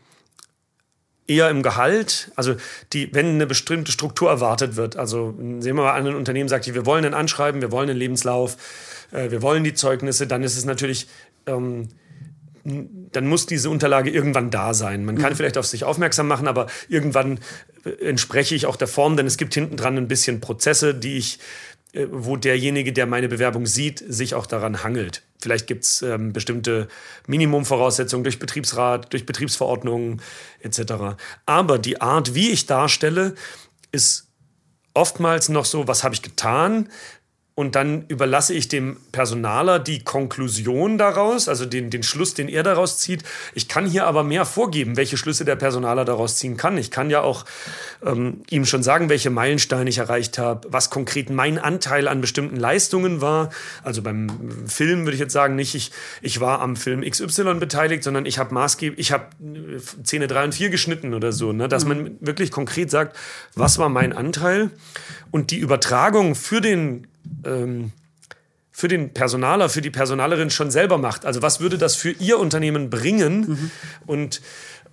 eher 1.27 1.50
im 1.50 1.62
Gehalt, 1.62 2.31
also 2.36 2.55
die, 2.93 3.13
wenn 3.13 3.27
eine 3.27 3.46
bestimmte 3.46 3.91
Struktur 3.91 4.29
erwartet 4.29 4.75
wird, 4.75 4.96
also 4.96 5.36
sehen 5.38 5.75
wir 5.75 5.84
mal 5.84 5.93
an, 5.93 6.07
ein 6.07 6.15
Unternehmen 6.15 6.50
sagt, 6.50 6.74
wir 6.74 6.86
wollen 6.86 7.05
ein 7.05 7.13
Anschreiben, 7.13 7.62
wir 7.62 7.72
wollen 7.72 7.89
einen 7.89 8.00
Lebenslauf, 8.00 8.57
äh, 9.12 9.29
wir 9.29 9.43
wollen 9.43 9.63
die 9.63 9.75
Zeugnisse, 9.75 10.25
dann 10.25 10.41
ist 10.41 10.57
es 10.57 10.65
natürlich 10.65 11.07
ähm, 11.46 11.89
dann 12.68 13.28
muss 13.28 13.46
diese 13.46 13.70
Unterlage 13.70 14.10
irgendwann 14.10 14.50
da 14.52 14.74
sein. 14.74 15.06
Man 15.06 15.18
kann 15.18 15.34
mhm. 15.34 15.38
vielleicht 15.38 15.58
auf 15.58 15.66
sich 15.66 15.84
aufmerksam 15.86 16.28
machen, 16.28 16.48
aber 16.48 16.68
irgendwann 16.90 17.40
äh, 17.86 17.90
entspreche 18.06 18.56
ich 18.56 18.66
auch 18.66 18.76
der 18.76 18.88
Form, 18.88 19.16
denn 19.16 19.26
es 19.26 19.38
gibt 19.38 19.54
hinten 19.54 19.78
dran 19.78 19.98
ein 19.98 20.08
bisschen 20.08 20.42
Prozesse, 20.42 20.94
die 20.94 21.18
ich, 21.18 21.40
äh, 21.94 22.08
wo 22.12 22.36
derjenige, 22.36 22.92
der 22.92 23.06
meine 23.06 23.30
Bewerbung 23.30 23.66
sieht, 23.66 24.04
sich 24.06 24.36
auch 24.36 24.46
daran 24.46 24.84
hangelt. 24.84 25.24
Vielleicht 25.40 25.68
gibt 25.68 25.86
es 25.86 26.02
ähm, 26.02 26.34
bestimmte 26.34 26.90
Minimumvoraussetzungen 27.28 28.24
durch 28.24 28.40
Betriebsrat, 28.40 29.14
durch 29.14 29.26
Betriebsverordnungen 29.26 30.22
etc. 30.60 31.16
Aber 31.46 31.80
die 31.80 32.02
Art, 32.02 32.36
wie 32.36 32.50
ich 32.50 32.66
darstelle, 32.66 33.36
ist 33.92 34.28
oftmals 34.94 35.48
noch 35.48 35.66
so, 35.66 35.88
was 35.88 36.04
habe 36.04 36.16
ich 36.16 36.22
getan? 36.22 36.90
Und 37.58 37.74
dann 37.74 38.06
überlasse 38.08 38.54
ich 38.54 38.68
dem 38.68 38.98
Personaler 39.12 39.80
die 39.80 40.04
Konklusion 40.04 41.00
daraus, 41.00 41.50
also 41.50 41.66
den, 41.66 41.90
den 41.90 42.04
Schluss, 42.04 42.36
den 42.36 42.50
er 42.50 42.62
daraus 42.62 43.00
zieht. 43.00 43.24
Ich 43.56 43.68
kann 43.68 43.88
hier 43.88 44.06
aber 44.06 44.24
mehr 44.24 44.46
vorgeben, 44.46 44.96
welche 44.96 45.18
Schlüsse 45.18 45.44
der 45.44 45.56
Personaler 45.56 46.06
daraus 46.06 46.36
ziehen 46.36 46.56
kann. 46.56 46.78
Ich 46.78 46.92
kann 46.92 47.10
ja 47.10 47.22
auch 47.22 47.46
ähm, 48.06 48.44
ihm 48.52 48.64
schon 48.68 48.84
sagen, 48.84 49.10
welche 49.10 49.32
Meilensteine 49.32 49.90
ich 49.90 49.98
erreicht 49.98 50.38
habe, 50.38 50.68
was 50.72 50.92
konkret 50.92 51.32
mein 51.32 51.58
Anteil 51.58 52.08
an 52.08 52.22
bestimmten 52.22 52.58
Leistungen 52.58 53.22
war. 53.22 53.50
Also 53.82 54.04
beim 54.04 54.68
Film 54.68 55.06
würde 55.06 55.16
ich 55.16 55.20
jetzt 55.20 55.34
sagen, 55.34 55.56
nicht 55.56 55.74
ich, 55.74 55.92
ich 56.22 56.40
war 56.40 56.62
am 56.62 56.76
Film 56.76 57.02
XY 57.02 57.56
beteiligt, 57.56 58.04
sondern 58.04 58.28
ich 58.28 58.38
habe 58.38 58.54
maßgeblich, 58.54 59.00
ich 59.00 59.12
habe 59.12 59.30
äh, 59.42 59.80
Szene 60.06 60.28
3 60.28 60.44
und 60.44 60.54
4 60.54 60.70
geschnitten 60.70 61.16
oder 61.16 61.32
so. 61.32 61.54
Ne? 61.54 61.68
Dass 61.68 61.86
man 61.86 62.18
wirklich 62.20 62.52
konkret 62.52 62.92
sagt, 62.92 63.18
was 63.56 63.80
war 63.80 63.90
mein 63.90 64.14
Anteil 64.14 64.70
und 65.31 65.51
die 65.51 65.57
Übertragung 65.57 66.36
für 66.36 66.62
den 66.62 67.07
ähm, 67.46 67.92
für 68.77 68.87
den 68.87 69.11
Personaler, 69.11 69.70
für 69.70 69.81
die 69.81 69.90
Personalerin 69.90 70.51
schon 70.51 70.70
selber 70.70 71.00
macht. 71.00 71.25
Also 71.25 71.42
was 71.42 71.59
würde 71.59 71.79
das 71.79 71.96
für 71.96 72.11
ihr 72.11 72.37
Unternehmen 72.37 72.92
bringen? 72.92 73.40
Mhm. 73.40 73.72
Und 74.05 74.40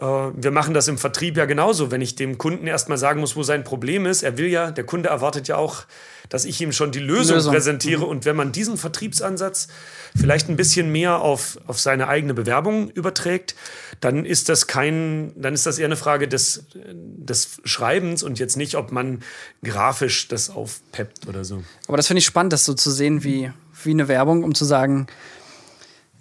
wir 0.01 0.51
machen 0.51 0.75
das 0.75 0.89
im 0.89 0.99
Vertrieb 0.99 1.37
ja 1.37 1.45
genauso. 1.45 1.91
Wenn 1.91 2.01
ich 2.01 2.17
dem 2.17 2.39
Kunden 2.39 2.67
erstmal 2.67 2.99
sagen 2.99 3.21
muss, 3.21 3.37
wo 3.37 3.43
sein 3.43 3.65
Problem 3.65 4.07
ist, 4.07 4.23
er 4.23 4.37
will 4.39 4.49
ja, 4.49 4.71
der 4.71 4.85
Kunde 4.85 5.09
erwartet 5.09 5.49
ja 5.49 5.57
auch, 5.57 5.85
dass 6.29 6.45
ich 6.45 6.61
ihm 6.61 6.73
schon 6.73 6.91
die 6.91 7.01
Lösung, 7.01 7.37
Lösung. 7.37 7.53
präsentiere. 7.53 8.03
Mhm. 8.03 8.09
Und 8.09 8.25
wenn 8.25 8.35
man 8.35 8.51
diesen 8.51 8.77
Vertriebsansatz 8.77 9.69
vielleicht 10.17 10.49
ein 10.49 10.57
bisschen 10.57 10.91
mehr 10.91 11.21
auf, 11.21 11.59
auf 11.67 11.79
seine 11.79 12.09
eigene 12.09 12.35
Bewerbung 12.35 12.91
überträgt, 12.91 13.55
dann 14.01 14.25
ist 14.25 14.49
das 14.49 14.67
kein, 14.67 15.33
dann 15.37 15.55
ist 15.55 15.67
das 15.67 15.79
eher 15.79 15.87
eine 15.87 15.97
Frage 15.97 16.29
des, 16.29 16.65
des 16.75 17.59
Schreibens 17.65 18.23
und 18.23 18.39
jetzt 18.39 18.57
nicht, 18.57 18.75
ob 18.75 18.91
man 18.91 19.23
grafisch 19.63 20.29
das 20.29 20.51
aufpeppt 20.51 21.29
oder 21.29 21.45
so. 21.45 21.63
Aber 21.87 21.97
das 21.97 22.07
finde 22.07 22.19
ich 22.19 22.27
spannend, 22.27 22.53
das 22.53 22.65
so 22.65 22.75
zu 22.75 22.91
sehen 22.91 23.23
wie, 23.23 23.53
wie 23.85 23.91
eine 23.91 24.09
Werbung, 24.09 24.45
um 24.45 24.55
zu 24.55 24.65
sagen, 24.65 25.07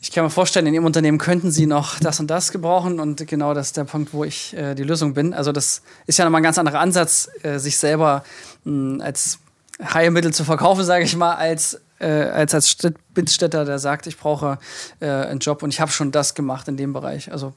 ich 0.04 0.12
kann 0.12 0.26
mir 0.26 0.30
vorstellen, 0.30 0.68
in 0.68 0.74
Ihrem 0.74 0.84
Unternehmen 0.84 1.18
könnten 1.18 1.50
Sie 1.50 1.66
noch 1.66 1.98
das 1.98 2.20
und 2.20 2.28
das 2.28 2.52
gebrauchen 2.52 3.00
und 3.00 3.26
genau 3.26 3.54
das 3.54 3.68
ist 3.68 3.78
der 3.78 3.86
Punkt, 3.86 4.14
wo 4.14 4.26
ich 4.26 4.54
äh, 4.54 4.76
die 4.76 4.84
Lösung 4.84 5.14
bin. 5.14 5.34
Also 5.34 5.54
das 5.54 5.82
ist 6.08 6.20
ja 6.20 6.26
nochmal 6.26 6.42
ein 6.42 6.44
ganz 6.44 6.58
anderer 6.58 6.82
Ansatz, 6.82 7.30
äh, 7.42 7.58
sich 7.58 7.78
selber 7.78 8.26
mh, 8.66 9.02
als 9.02 9.40
Heilmittel 9.82 10.34
zu 10.34 10.44
verkaufen, 10.44 10.84
sage 10.84 11.06
ich 11.06 11.16
mal, 11.16 11.36
als 11.36 11.80
äh, 12.00 12.08
als 12.08 12.54
als 12.54 12.76
Bittstätter, 13.14 13.64
der 13.64 13.80
sagt, 13.80 14.06
ich 14.06 14.18
brauche 14.18 14.58
äh, 15.00 15.08
einen 15.08 15.40
Job 15.40 15.64
und 15.64 15.70
ich 15.70 15.80
habe 15.80 15.90
schon 15.90 16.12
das 16.12 16.36
gemacht 16.36 16.68
in 16.68 16.76
dem 16.76 16.92
Bereich. 16.92 17.32
Also 17.32 17.54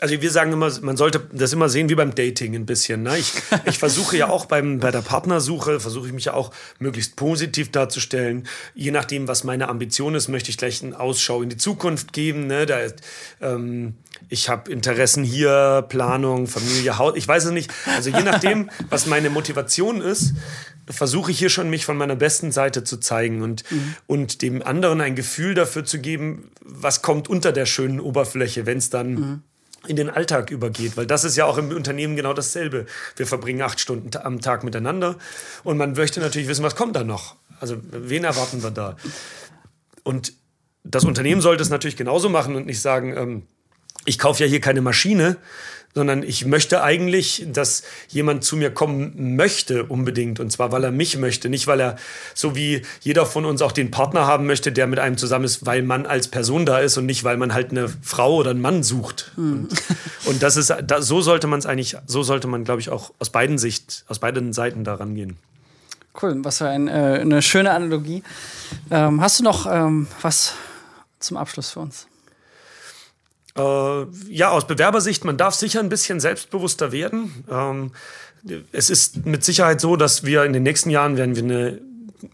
also 0.00 0.20
wir 0.20 0.30
sagen 0.30 0.52
immer, 0.52 0.70
man 0.82 0.96
sollte 0.96 1.26
das 1.32 1.52
immer 1.52 1.68
sehen 1.68 1.88
wie 1.88 1.94
beim 1.94 2.14
Dating 2.14 2.54
ein 2.54 2.66
bisschen. 2.66 3.02
Ne? 3.02 3.16
Ich, 3.18 3.32
ich 3.64 3.78
versuche 3.78 4.16
ja 4.16 4.28
auch 4.28 4.44
beim, 4.44 4.78
bei 4.78 4.90
der 4.90 5.00
Partnersuche, 5.00 5.80
versuche 5.80 6.08
ich 6.08 6.12
mich 6.12 6.26
ja 6.26 6.34
auch 6.34 6.52
möglichst 6.78 7.16
positiv 7.16 7.72
darzustellen. 7.72 8.46
Je 8.74 8.90
nachdem, 8.90 9.26
was 9.26 9.44
meine 9.44 9.68
Ambition 9.68 10.14
ist, 10.14 10.28
möchte 10.28 10.50
ich 10.50 10.58
gleich 10.58 10.82
einen 10.82 10.92
Ausschau 10.92 11.40
in 11.40 11.48
die 11.48 11.56
Zukunft 11.56 12.12
geben. 12.12 12.46
Ne? 12.46 12.66
Da, 12.66 12.78
ähm, 13.40 13.94
ich 14.28 14.50
habe 14.50 14.70
Interessen 14.70 15.24
hier, 15.24 15.84
Planung, 15.88 16.46
Familie, 16.46 16.98
Haus, 16.98 17.14
ich 17.16 17.26
weiß 17.26 17.46
es 17.46 17.52
nicht. 17.52 17.70
Also 17.96 18.10
je 18.10 18.22
nachdem, 18.22 18.68
was 18.90 19.06
meine 19.06 19.30
Motivation 19.30 20.02
ist, 20.02 20.34
versuche 20.88 21.30
ich 21.30 21.38
hier 21.38 21.50
schon 21.50 21.70
mich 21.70 21.86
von 21.86 21.96
meiner 21.96 22.16
besten 22.16 22.52
Seite 22.52 22.84
zu 22.84 22.98
zeigen 22.98 23.40
und, 23.40 23.64
mhm. 23.70 23.94
und 24.06 24.42
dem 24.42 24.62
anderen 24.62 25.00
ein 25.00 25.16
Gefühl 25.16 25.54
dafür 25.54 25.86
zu 25.86 26.00
geben, 26.00 26.50
was 26.60 27.00
kommt 27.00 27.28
unter 27.28 27.52
der 27.52 27.64
schönen 27.64 27.98
Oberfläche, 27.98 28.66
wenn 28.66 28.78
es 28.78 28.90
dann 28.90 29.14
mhm 29.14 29.42
in 29.88 29.96
den 29.96 30.10
Alltag 30.10 30.50
übergeht, 30.50 30.96
weil 30.96 31.06
das 31.06 31.24
ist 31.24 31.36
ja 31.36 31.44
auch 31.44 31.58
im 31.58 31.70
Unternehmen 31.70 32.16
genau 32.16 32.32
dasselbe. 32.32 32.86
Wir 33.16 33.26
verbringen 33.26 33.62
acht 33.62 33.80
Stunden 33.80 34.10
am 34.16 34.40
Tag 34.40 34.64
miteinander 34.64 35.16
und 35.64 35.76
man 35.76 35.92
möchte 35.92 36.20
natürlich 36.20 36.48
wissen, 36.48 36.64
was 36.64 36.76
kommt 36.76 36.96
da 36.96 37.04
noch. 37.04 37.36
Also 37.60 37.76
wen 37.90 38.24
erwarten 38.24 38.62
wir 38.62 38.70
da? 38.70 38.96
Und 40.02 40.32
das 40.84 41.04
Unternehmen 41.04 41.40
sollte 41.40 41.62
es 41.62 41.70
natürlich 41.70 41.96
genauso 41.96 42.28
machen 42.28 42.54
und 42.54 42.66
nicht 42.66 42.80
sagen, 42.80 43.16
ähm, 43.16 43.42
ich 44.04 44.18
kaufe 44.18 44.44
ja 44.44 44.48
hier 44.48 44.60
keine 44.60 44.80
Maschine, 44.80 45.36
sondern 45.96 46.22
ich 46.22 46.44
möchte 46.44 46.82
eigentlich, 46.82 47.46
dass 47.50 47.82
jemand 48.08 48.44
zu 48.44 48.58
mir 48.58 48.70
kommen 48.70 49.34
möchte 49.34 49.84
unbedingt. 49.84 50.40
Und 50.40 50.52
zwar, 50.52 50.70
weil 50.70 50.84
er 50.84 50.90
mich 50.90 51.16
möchte, 51.16 51.48
nicht 51.48 51.66
weil 51.68 51.80
er, 51.80 51.96
so 52.34 52.54
wie 52.54 52.82
jeder 53.00 53.24
von 53.24 53.46
uns 53.46 53.62
auch 53.62 53.72
den 53.72 53.90
Partner 53.90 54.26
haben 54.26 54.46
möchte, 54.46 54.72
der 54.72 54.88
mit 54.88 54.98
einem 54.98 55.16
zusammen 55.16 55.46
ist, 55.46 55.64
weil 55.64 55.80
man 55.80 56.04
als 56.04 56.28
Person 56.28 56.66
da 56.66 56.80
ist 56.80 56.98
und 56.98 57.06
nicht, 57.06 57.24
weil 57.24 57.38
man 57.38 57.54
halt 57.54 57.70
eine 57.70 57.88
Frau 58.02 58.36
oder 58.36 58.50
einen 58.50 58.60
Mann 58.60 58.82
sucht. 58.82 59.32
Hm. 59.36 59.68
Und, 59.70 59.82
und, 60.26 60.42
das 60.42 60.58
ist, 60.58 60.70
da, 60.86 61.00
so 61.00 61.22
sollte 61.22 61.46
man 61.46 61.60
es 61.60 61.64
eigentlich, 61.64 61.96
so 62.06 62.22
sollte 62.22 62.46
man, 62.46 62.64
glaube 62.64 62.82
ich, 62.82 62.90
auch 62.90 63.14
aus 63.18 63.30
beiden 63.30 63.56
Sicht, 63.56 64.04
aus 64.06 64.18
beiden 64.18 64.52
Seiten 64.52 64.84
daran 64.84 65.14
gehen. 65.14 65.38
Cool, 66.20 66.44
was 66.44 66.58
für 66.58 66.68
ein, 66.68 66.88
äh, 66.88 67.20
eine 67.22 67.40
schöne 67.40 67.70
Analogie. 67.70 68.22
Ähm, 68.90 69.22
hast 69.22 69.40
du 69.40 69.44
noch 69.44 69.64
ähm, 69.64 70.08
was 70.20 70.52
zum 71.20 71.38
Abschluss 71.38 71.70
für 71.70 71.80
uns? 71.80 72.06
Äh, 73.56 74.06
ja, 74.28 74.50
aus 74.50 74.66
Bewerbersicht, 74.66 75.24
man 75.24 75.36
darf 75.36 75.54
sicher 75.54 75.80
ein 75.80 75.88
bisschen 75.88 76.20
selbstbewusster 76.20 76.92
werden. 76.92 77.44
Ähm, 77.50 77.92
es 78.72 78.90
ist 78.90 79.26
mit 79.26 79.44
Sicherheit 79.44 79.80
so, 79.80 79.96
dass 79.96 80.24
wir 80.24 80.44
in 80.44 80.52
den 80.52 80.62
nächsten 80.62 80.90
Jahren 80.90 81.16
werden 81.16 81.36
wir 81.36 81.42
eine 81.42 81.80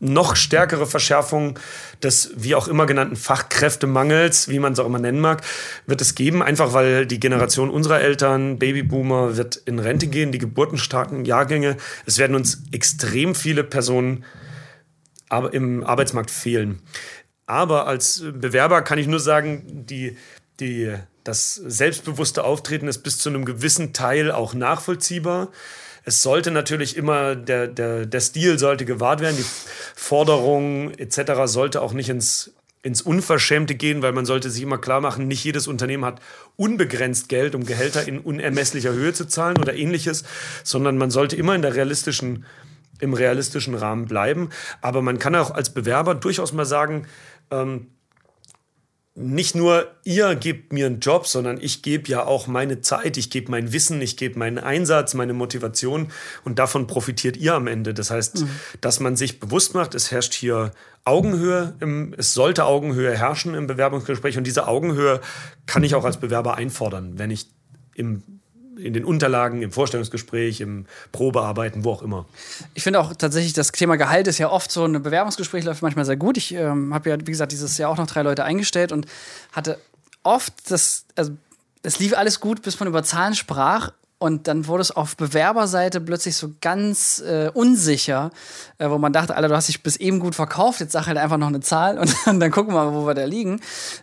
noch 0.01 0.37
stärkere 0.37 0.87
Verschärfung 0.87 1.59
des 2.03 2.33
wie 2.37 2.55
auch 2.55 2.69
immer 2.69 2.87
genannten 2.87 3.17
Fachkräftemangels, 3.17 4.49
wie 4.49 4.59
man 4.59 4.73
es 4.73 4.79
auch 4.79 4.87
immer 4.87 4.99
nennen 4.99 5.21
mag, 5.21 5.43
wird 5.87 6.01
es 6.01 6.15
geben, 6.15 6.43
einfach 6.43 6.73
weil 6.73 7.07
die 7.07 7.21
Generation 7.21 7.71
unserer 7.71 8.01
Eltern, 8.01 8.59
Babyboomer, 8.59 9.37
wird 9.37 9.57
in 9.57 9.79
Rente 9.79 10.07
gehen, 10.07 10.33
die 10.33 10.39
geburtenstarken 10.39 11.25
Jahrgänge. 11.25 11.77
Es 12.07 12.19
werden 12.19 12.37
uns 12.37 12.63
extrem 12.73 13.35
viele 13.35 13.65
Personen 13.65 14.25
im 15.53 15.83
Arbeitsmarkt 15.85 16.31
fehlen. 16.31 16.81
Aber 17.47 17.87
als 17.87 18.23
Bewerber 18.35 18.83
kann 18.83 18.99
ich 18.99 19.07
nur 19.07 19.21
sagen, 19.21 19.85
die, 19.87 20.17
die, 20.61 20.95
das 21.25 21.55
selbstbewusste 21.55 22.45
Auftreten 22.45 22.89
ist 22.89 22.99
bis 22.99 23.19
zu 23.19 23.29
einem 23.29 23.45
gewissen 23.45 23.93
Teil 23.93 24.31
auch 24.31 24.55
nachvollziehbar. 24.55 25.51
Es 26.05 26.23
sollte 26.23 26.51
natürlich 26.51 26.97
immer, 26.97 27.37
der, 27.37 27.69
der, 27.69 28.07
der 28.07 28.21
Stil 28.21 28.59
sollte 28.59 28.85
gewahrt 28.85 29.21
werden, 29.21 29.37
die 29.37 29.47
Forderung 29.95 30.91
etc. 30.93 31.43
sollte 31.45 31.81
auch 31.81 31.93
nicht 31.93 32.09
ins, 32.09 32.53
ins 32.83 33.03
Unverschämte 33.03 33.77
gehen, 33.77 34.03
weil 34.03 34.13
man 34.13 34.27
sollte 34.27 34.51
sich 34.51 34.63
immer 34.63 34.79
klar 34.79 35.01
machen, 35.01 35.29
nicht 35.29 35.45
jedes 35.45 35.69
Unternehmen 35.69 36.05
hat 36.05 36.21
unbegrenzt 36.57 37.29
Geld, 37.29 37.55
um 37.55 37.65
Gehälter 37.65 38.07
in 38.07 38.19
unermesslicher 38.19 38.93
Höhe 38.93 39.13
zu 39.13 39.27
zahlen 39.27 39.59
oder 39.59 39.75
ähnliches, 39.75 40.25
sondern 40.65 40.99
man 40.99 41.13
sollte 41.13 41.37
immer 41.37 41.55
in 41.55 41.63
der 41.63 41.77
realistischen, 41.77 42.45
im 42.99 43.15
realistischen 43.15 43.77
Rahmen 43.77 44.07
bleiben. 44.07 44.51
Aber 44.81 45.03
man 45.03 45.21
kann 45.21 45.37
auch 45.37 45.53
als 45.53 45.71
Bewerber 45.71 46.17
durchaus 46.17 46.53
mal 46.53 46.67
sagen, 46.67 47.07
ähm, 47.53 47.87
nicht 49.15 49.55
nur 49.55 49.89
ihr 50.05 50.35
gebt 50.37 50.73
mir 50.73 50.87
einen 50.87 51.01
Job, 51.01 51.27
sondern 51.27 51.61
ich 51.61 51.83
gebe 51.83 52.09
ja 52.09 52.25
auch 52.25 52.47
meine 52.47 52.81
Zeit, 52.81 53.19
ich 53.19 53.29
gebe 53.29 53.51
mein 53.51 53.73
Wissen, 53.73 54.01
ich 54.01 54.17
gebe 54.17 54.39
meinen 54.39 54.59
Einsatz, 54.59 55.13
meine 55.13 55.35
Motivation 55.35 56.09
und 56.45 56.59
davon 56.59 56.87
profitiert 56.87 57.37
ihr 57.37 57.55
am 57.55 57.67
Ende. 57.67 57.93
Das 57.93 58.11
heißt, 58.11 58.41
mhm. 58.41 58.51
dass 58.81 59.01
man 59.01 59.17
sich 59.17 59.39
bewusst 59.39 59.75
macht, 59.75 59.95
es 59.95 60.11
herrscht 60.11 60.33
hier 60.33 60.73
Augenhöhe, 61.05 61.75
im, 61.81 62.15
es 62.17 62.33
sollte 62.33 62.65
Augenhöhe 62.65 63.15
herrschen 63.17 63.55
im 63.55 63.67
Bewerbungsgespräch 63.67 64.39
und 64.39 64.47
diese 64.47 64.67
Augenhöhe 64.67 65.21
kann 65.67 65.85
ich 65.85 65.95
auch 65.95 66.05
als 66.05 66.17
Bewerber 66.17 66.57
einfordern, 66.57 67.19
wenn 67.19 67.31
ich 67.31 67.49
im 67.95 68.23
in 68.77 68.93
den 68.93 69.05
Unterlagen, 69.05 69.63
im 69.63 69.73
Vorstellungsgespräch, 69.73 70.61
im 70.61 70.87
Probearbeiten, 71.13 71.85
wo 71.85 71.93
auch 71.93 72.03
immer. 72.03 72.27
Ich 72.75 72.83
finde 72.83 73.01
auch 73.01 73.15
tatsächlich, 73.15 73.53
das 73.53 73.73
Thema 73.73 73.97
Gehalt 73.97 74.27
ist 74.27 74.39
ja 74.39 74.51
oft 74.51 74.71
so, 74.71 74.85
ein 74.85 75.03
Bewerbungsgespräch 75.03 75.65
läuft 75.65 75.83
manchmal 75.83 76.05
sehr 76.05 76.17
gut. 76.17 76.37
Ich 76.37 76.55
ähm, 76.55 76.95
habe 76.95 77.11
ja, 77.11 77.19
wie 77.19 77.25
gesagt, 77.25 77.53
dieses 77.53 77.77
Jahr 77.79 77.91
auch 77.91 77.97
noch 77.97 78.07
drei 78.07 78.23
Leute 78.23 78.45
eingestellt 78.45 78.93
und 78.93 79.07
hatte 79.53 79.79
oft 80.23 80.53
das, 80.71 81.05
also 81.17 81.33
es 81.83 81.99
lief 81.99 82.17
alles 82.17 82.41
gut, 82.41 82.63
bis 82.63 82.79
man 82.79 82.89
über 82.89 83.03
Zahlen 83.03 83.35
sprach. 83.35 83.93
Und 84.19 84.47
dann 84.47 84.69
wurde 84.69 84.83
es 84.83 84.93
auf 84.93 85.17
Bewerberseite 85.17 86.01
plötzlich 86.01 86.37
so 86.37 86.53
ganz 86.61 87.21
äh, 87.27 87.51
unsicher, 87.53 88.31
äh, 88.79 88.89
wo 88.89 88.97
man 88.97 89.13
dachte, 89.13 89.35
Alter, 89.35 89.49
du 89.49 89.57
hast 89.57 89.67
dich 89.67 89.83
bis 89.83 89.97
eben 89.97 90.21
gut 90.21 90.37
verkauft, 90.37 90.79
jetzt 90.79 90.93
sag 90.93 91.09
halt 91.09 91.19
einfach 91.19 91.39
noch 91.39 91.49
eine 91.49 91.59
Zahl 91.59 91.99
und 91.99 92.15
dann, 92.25 92.39
dann 92.41 92.53
gucken 92.53 92.73
wir 92.73 92.85
mal, 92.85 92.95
wo 92.95 93.05
wir 93.05 93.15
da 93.15 93.25
liegen. 93.25 93.61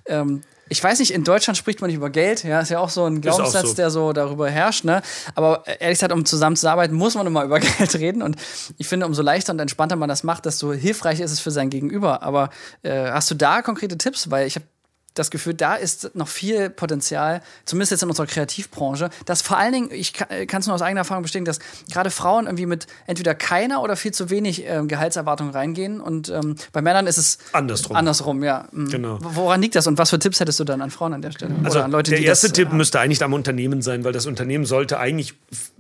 Ähm, 0.08 0.42
ich 0.70 0.84
weiß 0.84 1.00
nicht, 1.00 1.12
in 1.12 1.24
Deutschland 1.24 1.58
spricht 1.58 1.82
man 1.82 1.90
nicht 1.90 1.98
über 1.98 2.10
Geld, 2.10 2.44
ja, 2.44 2.62
ist 2.62 2.70
ja 2.70 2.80
auch 2.80 2.90
so 2.90 3.06
ein 3.06 3.22
Glaubenssatz, 3.22 3.70
so. 3.70 3.74
der 3.74 3.90
so 3.90 4.14
darüber 4.14 4.50
herrscht, 4.50 4.86
ne? 4.86 5.02
Aber 5.36 5.64
ehrlich 5.66 5.98
gesagt, 5.98 6.14
um 6.14 6.26
zusammen 6.26 6.56
zu 6.56 6.70
arbeiten, 6.70 6.94
muss 6.96 7.16
man 7.16 7.28
immer 7.28 7.44
über 7.46 7.60
Geld 7.60 7.96
reden. 7.96 8.22
Und 8.22 8.38
ich 8.78 8.88
finde, 8.88 9.06
umso 9.06 9.22
leichter 9.22 9.52
und 9.52 9.60
entspannter 9.60 9.96
man 9.96 10.10
das 10.10 10.24
macht, 10.24 10.46
desto 10.46 10.72
hilfreicher 10.72 11.24
ist 11.24 11.32
es 11.32 11.40
für 11.40 11.52
sein 11.52 11.70
Gegenüber. 11.70 12.22
Aber 12.24 12.50
äh, 12.84 13.10
hast 13.12 13.32
du 13.32 13.36
da 13.36 13.62
konkrete 13.62 13.98
Tipps? 13.98 14.30
Weil 14.30 14.48
ich 14.48 14.56
habe 14.56 14.66
das 15.14 15.32
Gefühl, 15.32 15.54
da 15.54 15.76
ist 15.76 16.16
noch 16.16 16.28
viel 16.28 16.70
Potenzial, 16.70 17.42
zumindest 17.66 17.92
jetzt 17.92 18.04
in 18.04 18.10
unserer 18.10 18.28
Kreativbranche, 18.28 19.10
dass 19.26 19.42
vor 19.42 19.58
allen 19.58 19.74
Dingen, 19.74 19.92
ich 19.92 20.14
kann 20.14 20.62
es 20.62 20.68
nur 20.68 20.76
aus 20.76 20.82
eigener 20.82 21.02
Erfahrung 21.02 21.24
bestätigen, 21.24 21.46
dass 21.46 21.60
gerade 21.92 22.12
Frauen 22.12 22.46
irgendwie 22.46 22.66
mit 22.66 22.88
entweder 23.08 23.36
keiner 23.36 23.82
oder 23.82 23.96
viel 23.96 24.12
zu 24.12 24.30
wenig 24.30 24.66
äh, 24.66 24.82
Gehaltserwartungen 24.86 25.54
reingehen 25.54 26.00
und 26.00 26.30
ähm, 26.30 26.56
bei 26.72 26.82
Männern 26.82 27.08
ist 27.08 27.18
es 27.18 27.40
andersrum. 27.54 27.96
Andersrum, 27.96 28.44
ja. 28.44 28.68
Mhm. 28.72 28.90
Genau. 28.90 29.18
Woran 29.22 29.62
liegt 29.62 29.76
das 29.76 29.88
und 29.88 29.98
was 29.98 30.10
für 30.10 30.20
Tipps 30.20 30.40
hättest 30.40 30.60
du 30.60 30.64
dann 30.64 30.82
an 30.82 30.92
Frauen 30.92 31.14
an 31.14 31.22
der 31.22 31.32
Stelle? 31.32 31.54
Also 31.64 31.86
Leute, 31.88 32.12
der 32.12 32.22
erste 32.22 32.48
das, 32.48 32.54
Tipp 32.54 32.72
äh, 32.72 32.76
müsste 32.76 33.00
eigentlich 33.00 33.24
am 33.24 33.34
Unternehmen 33.34 33.82
sein, 33.82 34.04
weil 34.04 34.14
das 34.14 34.26
Unternehmen 34.26 34.66
sollte 34.66 35.00
eigentlich 35.00 35.34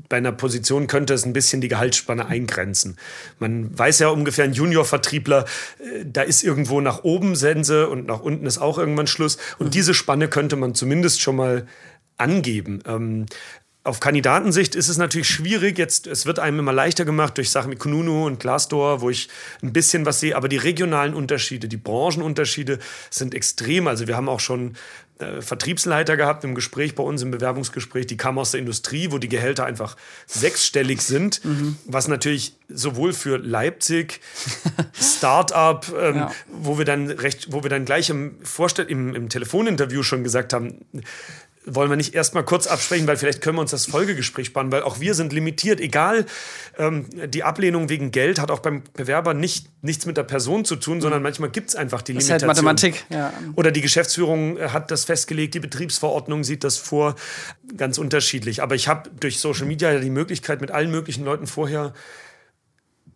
bei 0.09 0.17
einer 0.17 0.31
Position 0.31 0.87
könnte 0.87 1.13
es 1.13 1.25
ein 1.25 1.33
bisschen 1.33 1.61
die 1.61 1.67
Gehaltsspanne 1.67 2.25
eingrenzen. 2.25 2.97
Man 3.37 3.77
weiß 3.77 3.99
ja 3.99 4.09
ungefähr, 4.09 4.45
ein 4.45 4.53
Junior-Vertriebler, 4.53 5.45
äh, 5.79 6.05
da 6.05 6.23
ist 6.23 6.43
irgendwo 6.43 6.81
nach 6.81 7.03
oben 7.03 7.35
Sense 7.35 7.87
und 7.87 8.07
nach 8.07 8.21
unten 8.21 8.45
ist 8.45 8.57
auch 8.57 8.77
irgendwann 8.79 9.07
Schluss. 9.07 9.18
Und 9.57 9.67
mhm. 9.67 9.71
diese 9.71 9.93
Spanne 9.93 10.27
könnte 10.27 10.55
man 10.55 10.75
zumindest 10.75 11.21
schon 11.21 11.35
mal 11.35 11.67
angeben. 12.17 12.81
Ähm, 12.85 13.25
auf 13.83 13.99
Kandidatensicht 13.99 14.75
ist 14.75 14.89
es 14.89 14.97
natürlich 14.97 15.29
schwierig. 15.29 15.77
Jetzt, 15.77 16.05
es 16.05 16.25
wird 16.25 16.39
einem 16.39 16.59
immer 16.59 16.73
leichter 16.73 17.05
gemacht 17.05 17.37
durch 17.37 17.49
Sachen 17.49 17.71
wie 17.71 17.77
Kununu 17.77 18.25
und 18.25 18.39
Glassdoor, 18.39 19.01
wo 19.01 19.09
ich 19.09 19.29
ein 19.63 19.71
bisschen 19.71 20.05
was 20.05 20.19
sehe. 20.19 20.35
Aber 20.35 20.49
die 20.49 20.57
regionalen 20.57 21.13
Unterschiede, 21.13 21.67
die 21.67 21.77
Branchenunterschiede 21.77 22.79
sind 23.09 23.33
extrem. 23.33 23.87
Also 23.87 24.07
wir 24.07 24.17
haben 24.17 24.27
auch 24.27 24.41
schon 24.41 24.75
äh, 25.19 25.41
Vertriebsleiter 25.41 26.15
gehabt 26.15 26.45
im 26.45 26.55
Gespräch 26.55 26.95
bei 26.95 27.03
uns 27.03 27.21
im 27.21 27.31
Bewerbungsgespräch, 27.31 28.07
die 28.07 28.15
kamen 28.15 28.37
aus 28.37 28.51
der 28.51 28.61
Industrie, 28.61 29.11
wo 29.11 29.17
die 29.17 29.27
Gehälter 29.27 29.65
einfach 29.65 29.97
sechsstellig 30.27 31.01
sind, 31.01 31.43
mhm. 31.43 31.75
was 31.85 32.07
natürlich 32.07 32.55
sowohl 32.69 33.11
für 33.11 33.37
Leipzig, 33.37 34.21
Startup, 34.93 35.85
ähm, 35.99 36.15
ja. 36.15 36.31
wo 36.47 36.77
wir 36.77 36.85
dann 36.85 37.09
recht, 37.09 37.51
wo 37.51 37.63
wir 37.63 37.69
dann 37.69 37.83
gleich 37.83 38.09
im 38.09 38.35
Vorstell 38.43 38.85
im, 38.85 39.13
im 39.13 39.27
Telefoninterview 39.27 40.03
schon 40.03 40.23
gesagt 40.23 40.53
haben, 40.53 40.85
wollen 41.65 41.89
wir 41.89 41.97
nicht 41.97 42.13
erstmal 42.13 42.43
kurz 42.43 42.67
absprechen, 42.67 43.05
weil 43.07 43.17
vielleicht 43.17 43.41
können 43.41 43.57
wir 43.57 43.61
uns 43.61 43.71
das 43.71 43.85
Folgegespräch 43.85 44.47
spannen, 44.47 44.71
weil 44.71 44.83
auch 44.83 44.99
wir 44.99 45.13
sind 45.13 45.33
limitiert. 45.33 45.79
Egal, 45.79 46.25
ähm, 46.77 47.05
die 47.27 47.43
Ablehnung 47.43 47.89
wegen 47.89 48.11
Geld 48.11 48.39
hat 48.39 48.49
auch 48.51 48.59
beim 48.59 48.83
Bewerber 48.93 49.33
nicht, 49.33 49.67
nichts 49.81 50.05
mit 50.05 50.17
der 50.17 50.23
Person 50.23 50.65
zu 50.65 50.75
tun, 50.75 51.01
sondern 51.01 51.19
mhm. 51.19 51.23
manchmal 51.23 51.49
gibt 51.49 51.69
es 51.69 51.75
einfach 51.75 52.01
die 52.01 52.13
Limitation. 52.13 52.35
Das 52.35 52.43
ist 52.43 52.47
halt 52.47 52.65
Mathematik, 52.65 53.05
ja. 53.09 53.33
Oder 53.55 53.71
die 53.71 53.81
Geschäftsführung 53.81 54.57
äh, 54.57 54.69
hat 54.69 54.91
das 54.91 55.05
festgelegt, 55.05 55.53
die 55.53 55.59
Betriebsverordnung 55.59 56.43
sieht 56.43 56.63
das 56.63 56.77
vor, 56.77 57.15
ganz 57.75 57.97
unterschiedlich. 57.97 58.61
Aber 58.61 58.75
ich 58.75 58.87
habe 58.87 59.09
durch 59.19 59.39
Social 59.39 59.65
Media 59.65 59.91
ja 59.91 59.99
die 59.99 60.09
Möglichkeit, 60.09 60.61
mit 60.61 60.71
allen 60.71 60.91
möglichen 60.91 61.25
Leuten 61.25 61.47
vorher 61.47 61.93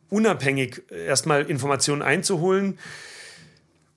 unabhängig 0.09 0.83
erstmal 0.91 1.43
Informationen 1.49 2.01
einzuholen. 2.01 2.77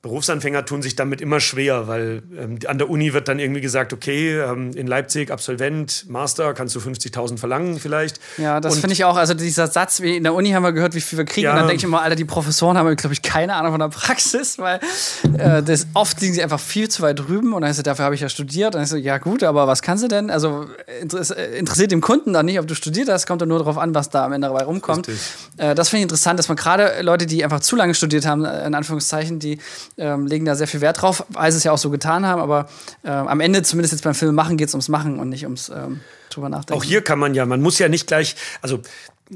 Berufsanfänger 0.06 0.64
tun 0.64 0.82
sich 0.82 0.94
damit 0.94 1.20
immer 1.20 1.40
schwer, 1.40 1.88
weil 1.88 2.22
ähm, 2.38 2.58
an 2.66 2.78
der 2.78 2.88
Uni 2.88 3.12
wird 3.12 3.28
dann 3.28 3.38
irgendwie 3.38 3.60
gesagt, 3.60 3.92
okay, 3.92 4.38
ähm, 4.38 4.70
in 4.74 4.86
Leipzig 4.86 5.30
Absolvent, 5.30 6.06
Master, 6.08 6.54
kannst 6.54 6.74
du 6.76 6.80
50.000 6.80 7.38
verlangen 7.38 7.78
vielleicht. 7.80 8.20
Ja, 8.38 8.60
das 8.60 8.78
finde 8.78 8.94
ich 8.94 9.04
auch, 9.04 9.16
also 9.16 9.34
dieser 9.34 9.66
Satz, 9.66 10.00
wie 10.00 10.16
in 10.16 10.22
der 10.22 10.34
Uni 10.34 10.50
haben 10.50 10.62
wir 10.62 10.72
gehört, 10.72 10.94
wie 10.94 11.00
viel 11.00 11.18
wir 11.18 11.24
kriegen, 11.24 11.46
ja. 11.46 11.50
und 11.50 11.58
dann 11.58 11.66
denke 11.66 11.78
ich 11.78 11.84
immer, 11.84 12.02
Alter, 12.02 12.14
die 12.14 12.24
Professoren 12.24 12.78
haben, 12.78 12.94
glaube 12.96 13.14
ich, 13.14 13.22
keine 13.22 13.54
Ahnung 13.54 13.72
von 13.72 13.80
der 13.80 13.88
Praxis, 13.88 14.58
weil 14.58 14.80
äh, 15.38 15.62
das, 15.62 15.88
oft 15.94 16.20
liegen 16.20 16.34
sie 16.34 16.42
einfach 16.42 16.60
viel 16.60 16.88
zu 16.88 17.02
weit 17.02 17.18
drüben 17.18 17.52
und 17.52 17.62
dann 17.62 17.70
ist 17.70 17.84
dafür 17.84 18.04
habe 18.04 18.14
ich 18.14 18.20
ja 18.20 18.28
studiert, 18.28 18.68
und 18.68 18.74
dann 18.74 18.82
ist 18.84 18.90
so, 18.90 18.96
ja 18.96 19.18
gut, 19.18 19.42
aber 19.42 19.66
was 19.66 19.82
kannst 19.82 20.04
du 20.04 20.08
denn? 20.08 20.30
Also 20.30 20.66
äh, 20.86 21.58
interessiert 21.58 21.90
dem 21.90 22.00
Kunden 22.00 22.32
dann 22.32 22.46
nicht, 22.46 22.60
ob 22.60 22.66
du 22.68 22.74
studiert 22.74 23.08
hast, 23.08 23.26
kommt 23.26 23.42
dann 23.42 23.48
nur 23.48 23.58
darauf 23.58 23.78
an, 23.78 23.94
was 23.94 24.10
da 24.10 24.24
am 24.24 24.32
Ende 24.32 24.46
dabei 24.46 24.64
rumkommt. 24.64 25.08
Äh, 25.56 25.74
das 25.74 25.88
finde 25.88 26.00
ich 26.00 26.02
interessant, 26.04 26.38
dass 26.38 26.48
man 26.48 26.56
gerade 26.56 27.02
Leute, 27.02 27.26
die 27.26 27.42
einfach 27.42 27.60
zu 27.60 27.76
lange 27.76 27.94
studiert 27.94 28.24
haben, 28.24 28.44
in 28.44 28.74
Anführungszeichen, 28.74 29.38
die 29.38 29.58
ähm, 29.98 30.26
legen 30.26 30.44
da 30.44 30.54
sehr 30.54 30.66
viel 30.66 30.80
Wert 30.80 31.00
drauf, 31.00 31.24
weil 31.28 31.50
sie 31.52 31.58
es 31.58 31.64
ja 31.64 31.72
auch 31.72 31.78
so 31.78 31.90
getan 31.90 32.26
haben, 32.26 32.40
aber 32.40 32.68
äh, 33.02 33.08
am 33.08 33.40
Ende, 33.40 33.62
zumindest 33.62 33.92
jetzt 33.92 34.04
beim 34.04 34.14
Film 34.14 34.34
machen, 34.34 34.56
geht 34.56 34.68
es 34.68 34.74
ums 34.74 34.88
Machen 34.88 35.18
und 35.18 35.28
nicht 35.28 35.44
ums 35.44 35.68
ähm, 35.68 36.00
drüber 36.30 36.48
nachdenken. 36.48 36.80
Auch 36.80 36.84
hier 36.84 37.02
kann 37.02 37.18
man 37.18 37.34
ja, 37.34 37.46
man 37.46 37.62
muss 37.62 37.78
ja 37.78 37.88
nicht 37.88 38.06
gleich, 38.06 38.36
also 38.60 38.80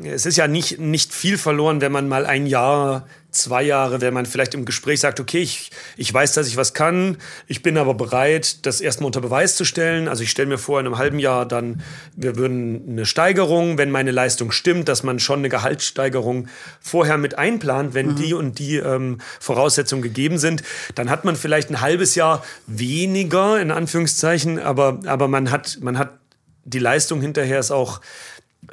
es 0.04 0.24
ist 0.24 0.36
ja 0.36 0.46
nicht, 0.46 0.78
nicht 0.78 1.12
viel 1.12 1.36
verloren, 1.36 1.80
wenn 1.80 1.90
man 1.90 2.08
mal 2.08 2.24
ein 2.24 2.46
Jahr, 2.46 3.08
zwei 3.32 3.62
Jahre, 3.62 4.00
wenn 4.00 4.14
man 4.14 4.26
vielleicht 4.26 4.54
im 4.54 4.64
Gespräch 4.64 5.00
sagt, 5.00 5.20
okay, 5.20 5.40
ich, 5.40 5.70
ich 5.96 6.12
weiß, 6.12 6.32
dass 6.32 6.46
ich 6.46 6.56
was 6.56 6.74
kann, 6.74 7.16
ich 7.46 7.62
bin 7.62 7.76
aber 7.76 7.94
bereit, 7.94 8.66
das 8.66 8.80
erstmal 8.80 9.06
unter 9.06 9.20
Beweis 9.20 9.56
zu 9.56 9.64
stellen. 9.64 10.08
Also 10.08 10.22
ich 10.22 10.30
stelle 10.30 10.48
mir 10.48 10.58
vor, 10.58 10.80
in 10.80 10.86
einem 10.86 10.98
halben 10.98 11.18
Jahr 11.18 11.46
dann, 11.46 11.82
wir 12.16 12.36
würden 12.36 12.84
eine 12.88 13.06
Steigerung, 13.06 13.78
wenn 13.78 13.90
meine 13.90 14.10
Leistung 14.10 14.52
stimmt, 14.52 14.88
dass 14.88 15.02
man 15.02 15.18
schon 15.18 15.40
eine 15.40 15.48
Gehaltssteigerung 15.48 16.48
vorher 16.80 17.18
mit 17.18 17.38
einplant, 17.38 17.94
wenn 17.94 18.08
mhm. 18.08 18.16
die 18.16 18.34
und 18.34 18.58
die 18.58 18.76
ähm, 18.76 19.18
Voraussetzungen 19.40 20.02
gegeben 20.02 20.38
sind. 20.38 20.62
Dann 20.94 21.10
hat 21.10 21.24
man 21.24 21.36
vielleicht 21.36 21.70
ein 21.70 21.80
halbes 21.80 22.14
Jahr 22.14 22.44
weniger, 22.66 23.60
in 23.60 23.70
Anführungszeichen, 23.70 24.58
aber, 24.58 25.00
aber 25.06 25.28
man 25.28 25.50
hat, 25.50 25.78
man 25.80 25.98
hat 25.98 26.18
die 26.64 26.78
Leistung 26.78 27.20
hinterher 27.20 27.58
ist 27.58 27.70
auch 27.70 28.00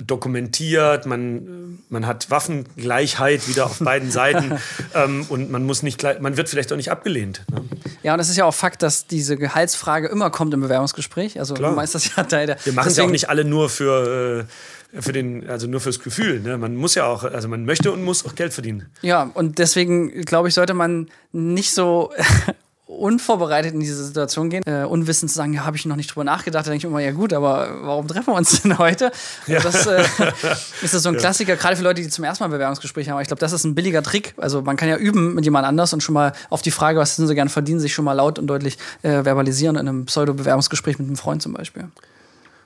dokumentiert, 0.06 1.06
man, 1.06 1.80
man 1.90 2.06
hat 2.06 2.30
Waffengleichheit 2.30 3.48
wieder 3.48 3.66
auf 3.66 3.80
beiden 3.80 4.12
Seiten 4.12 4.60
ähm, 4.94 5.26
und 5.30 5.52
man 5.52 5.64
muss 5.66 5.84
nicht, 5.84 6.04
man 6.22 6.38
wird 6.38 6.50
vielleicht 6.50 6.72
auch 6.72 6.78
nicht 6.78 6.92
abgelehnt. 6.92 7.44
Ne? 7.52 7.64
Ja, 8.04 8.14
und 8.14 8.20
es 8.20 8.30
ist 8.30 8.38
ja 8.38 8.46
auch 8.46 8.54
Fakt, 8.54 8.84
dass 8.84 9.08
diese 9.08 9.38
Gehaltsfrage 9.38 10.08
immer 10.08 10.30
kommt 10.30 10.54
im 10.54 10.62
Bewerbungsgespräch. 10.62 11.40
Also 11.40 11.56
Klar. 11.56 11.76
das 11.76 12.16
ja 12.16 12.24
Teil 12.24 12.48
der. 12.48 12.58
Wir 12.64 12.74
machen 12.74 12.90
es 12.90 12.98
ja 12.98 13.04
auch 13.04 13.10
nicht 13.10 13.30
alle 13.30 13.44
nur 13.44 13.70
für 13.70 14.46
äh, 14.94 15.02
für 15.02 15.12
den, 15.12 15.50
also 15.50 15.68
nur 15.68 15.82
fürs 15.82 16.00
Gefühl. 16.00 16.40
Ne? 16.40 16.58
Man 16.58 16.76
muss 16.76 16.96
ja 16.96 17.06
auch, 17.06 17.24
also 17.24 17.48
man 17.48 17.66
möchte 17.66 17.92
und 17.92 18.04
muss 18.04 18.26
auch 18.26 18.36
Geld 18.36 18.54
verdienen. 18.54 18.88
Ja, 19.02 19.30
und 19.34 19.60
deswegen 19.60 20.22
glaube 20.22 20.48
ich, 20.48 20.54
sollte 20.54 20.74
man 20.74 21.10
nicht 21.34 21.74
so 21.74 22.12
unvorbereitet 22.88 23.74
in 23.74 23.82
diese 23.82 24.04
Situation 24.04 24.50
gehen, 24.50 24.64
äh, 24.66 24.86
unwissend 24.86 25.30
zu 25.30 25.36
sagen, 25.38 25.54
ja, 25.54 25.66
habe 25.66 25.76
ich 25.76 25.86
noch 25.86 25.98
nicht 25.98 26.10
drüber 26.10 26.24
nachgedacht, 26.24 26.66
da 26.66 26.72
denke 26.72 26.88
ich 26.88 26.90
immer, 26.90 27.02
ja 27.02 27.12
gut, 27.12 27.34
aber 27.34 27.70
warum 27.82 28.08
treffen 28.08 28.28
wir 28.28 28.38
uns 28.38 28.62
denn 28.62 28.78
heute? 28.78 29.12
Ja. 29.46 29.60
Das 29.60 29.86
äh, 29.86 30.04
ist 30.82 30.94
das 30.94 31.04
so 31.04 31.10
ein 31.10 31.16
ja. 31.16 31.20
Klassiker, 31.20 31.58
gerade 31.58 31.76
für 31.76 31.84
Leute, 31.84 32.02
die 32.02 32.08
zum 32.08 32.24
ersten 32.24 32.46
Mal 32.46 32.50
Bewerbungsgespräche 32.50 33.12
haben. 33.12 33.22
Ich 33.22 33.28
glaube, 33.28 33.42
das 33.42 33.52
ist 33.52 33.66
ein 33.66 33.76
billiger 33.76 34.02
Trick. 34.04 34.34
Also 34.38 34.62
man 34.62 34.78
kann 34.78 34.88
ja 34.88 34.96
üben 34.96 35.36
mit 35.36 35.44
jemand 35.44 35.68
anders 35.68 35.92
und 35.94 36.02
schon 36.02 36.14
mal 36.14 36.32
auf 36.50 36.62
die 36.62 36.72
Frage, 36.72 37.00
was 37.00 37.18
sind 37.18 37.28
sie 37.28 37.36
gerne 37.36 37.50
verdienen, 37.50 37.80
sich 37.80 37.94
schon 37.94 38.06
mal 38.06 38.14
laut 38.14 38.40
und 38.40 38.48
deutlich 38.48 38.78
äh, 39.02 39.24
verbalisieren 39.24 39.76
in 39.76 39.88
einem 39.88 40.06
Pseudo-Bewerbungsgespräch 40.06 40.98
mit 40.98 41.08
einem 41.08 41.18
Freund 41.18 41.42
zum 41.42 41.54
Beispiel. 41.54 41.90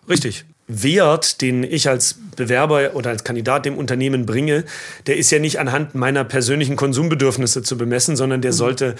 Richtig. 0.09 0.45
Wert, 0.67 1.41
den 1.41 1.63
ich 1.63 1.89
als 1.89 2.15
Bewerber 2.35 2.95
oder 2.95 3.09
als 3.09 3.23
Kandidat 3.23 3.65
dem 3.65 3.77
Unternehmen 3.77 4.25
bringe, 4.25 4.63
der 5.05 5.17
ist 5.17 5.29
ja 5.31 5.39
nicht 5.39 5.59
anhand 5.59 5.95
meiner 5.95 6.23
persönlichen 6.23 6.75
Konsumbedürfnisse 6.75 7.61
zu 7.61 7.77
bemessen, 7.77 8.15
sondern 8.15 8.41
der 8.41 8.51
mhm. 8.51 8.55
sollte, 8.55 8.95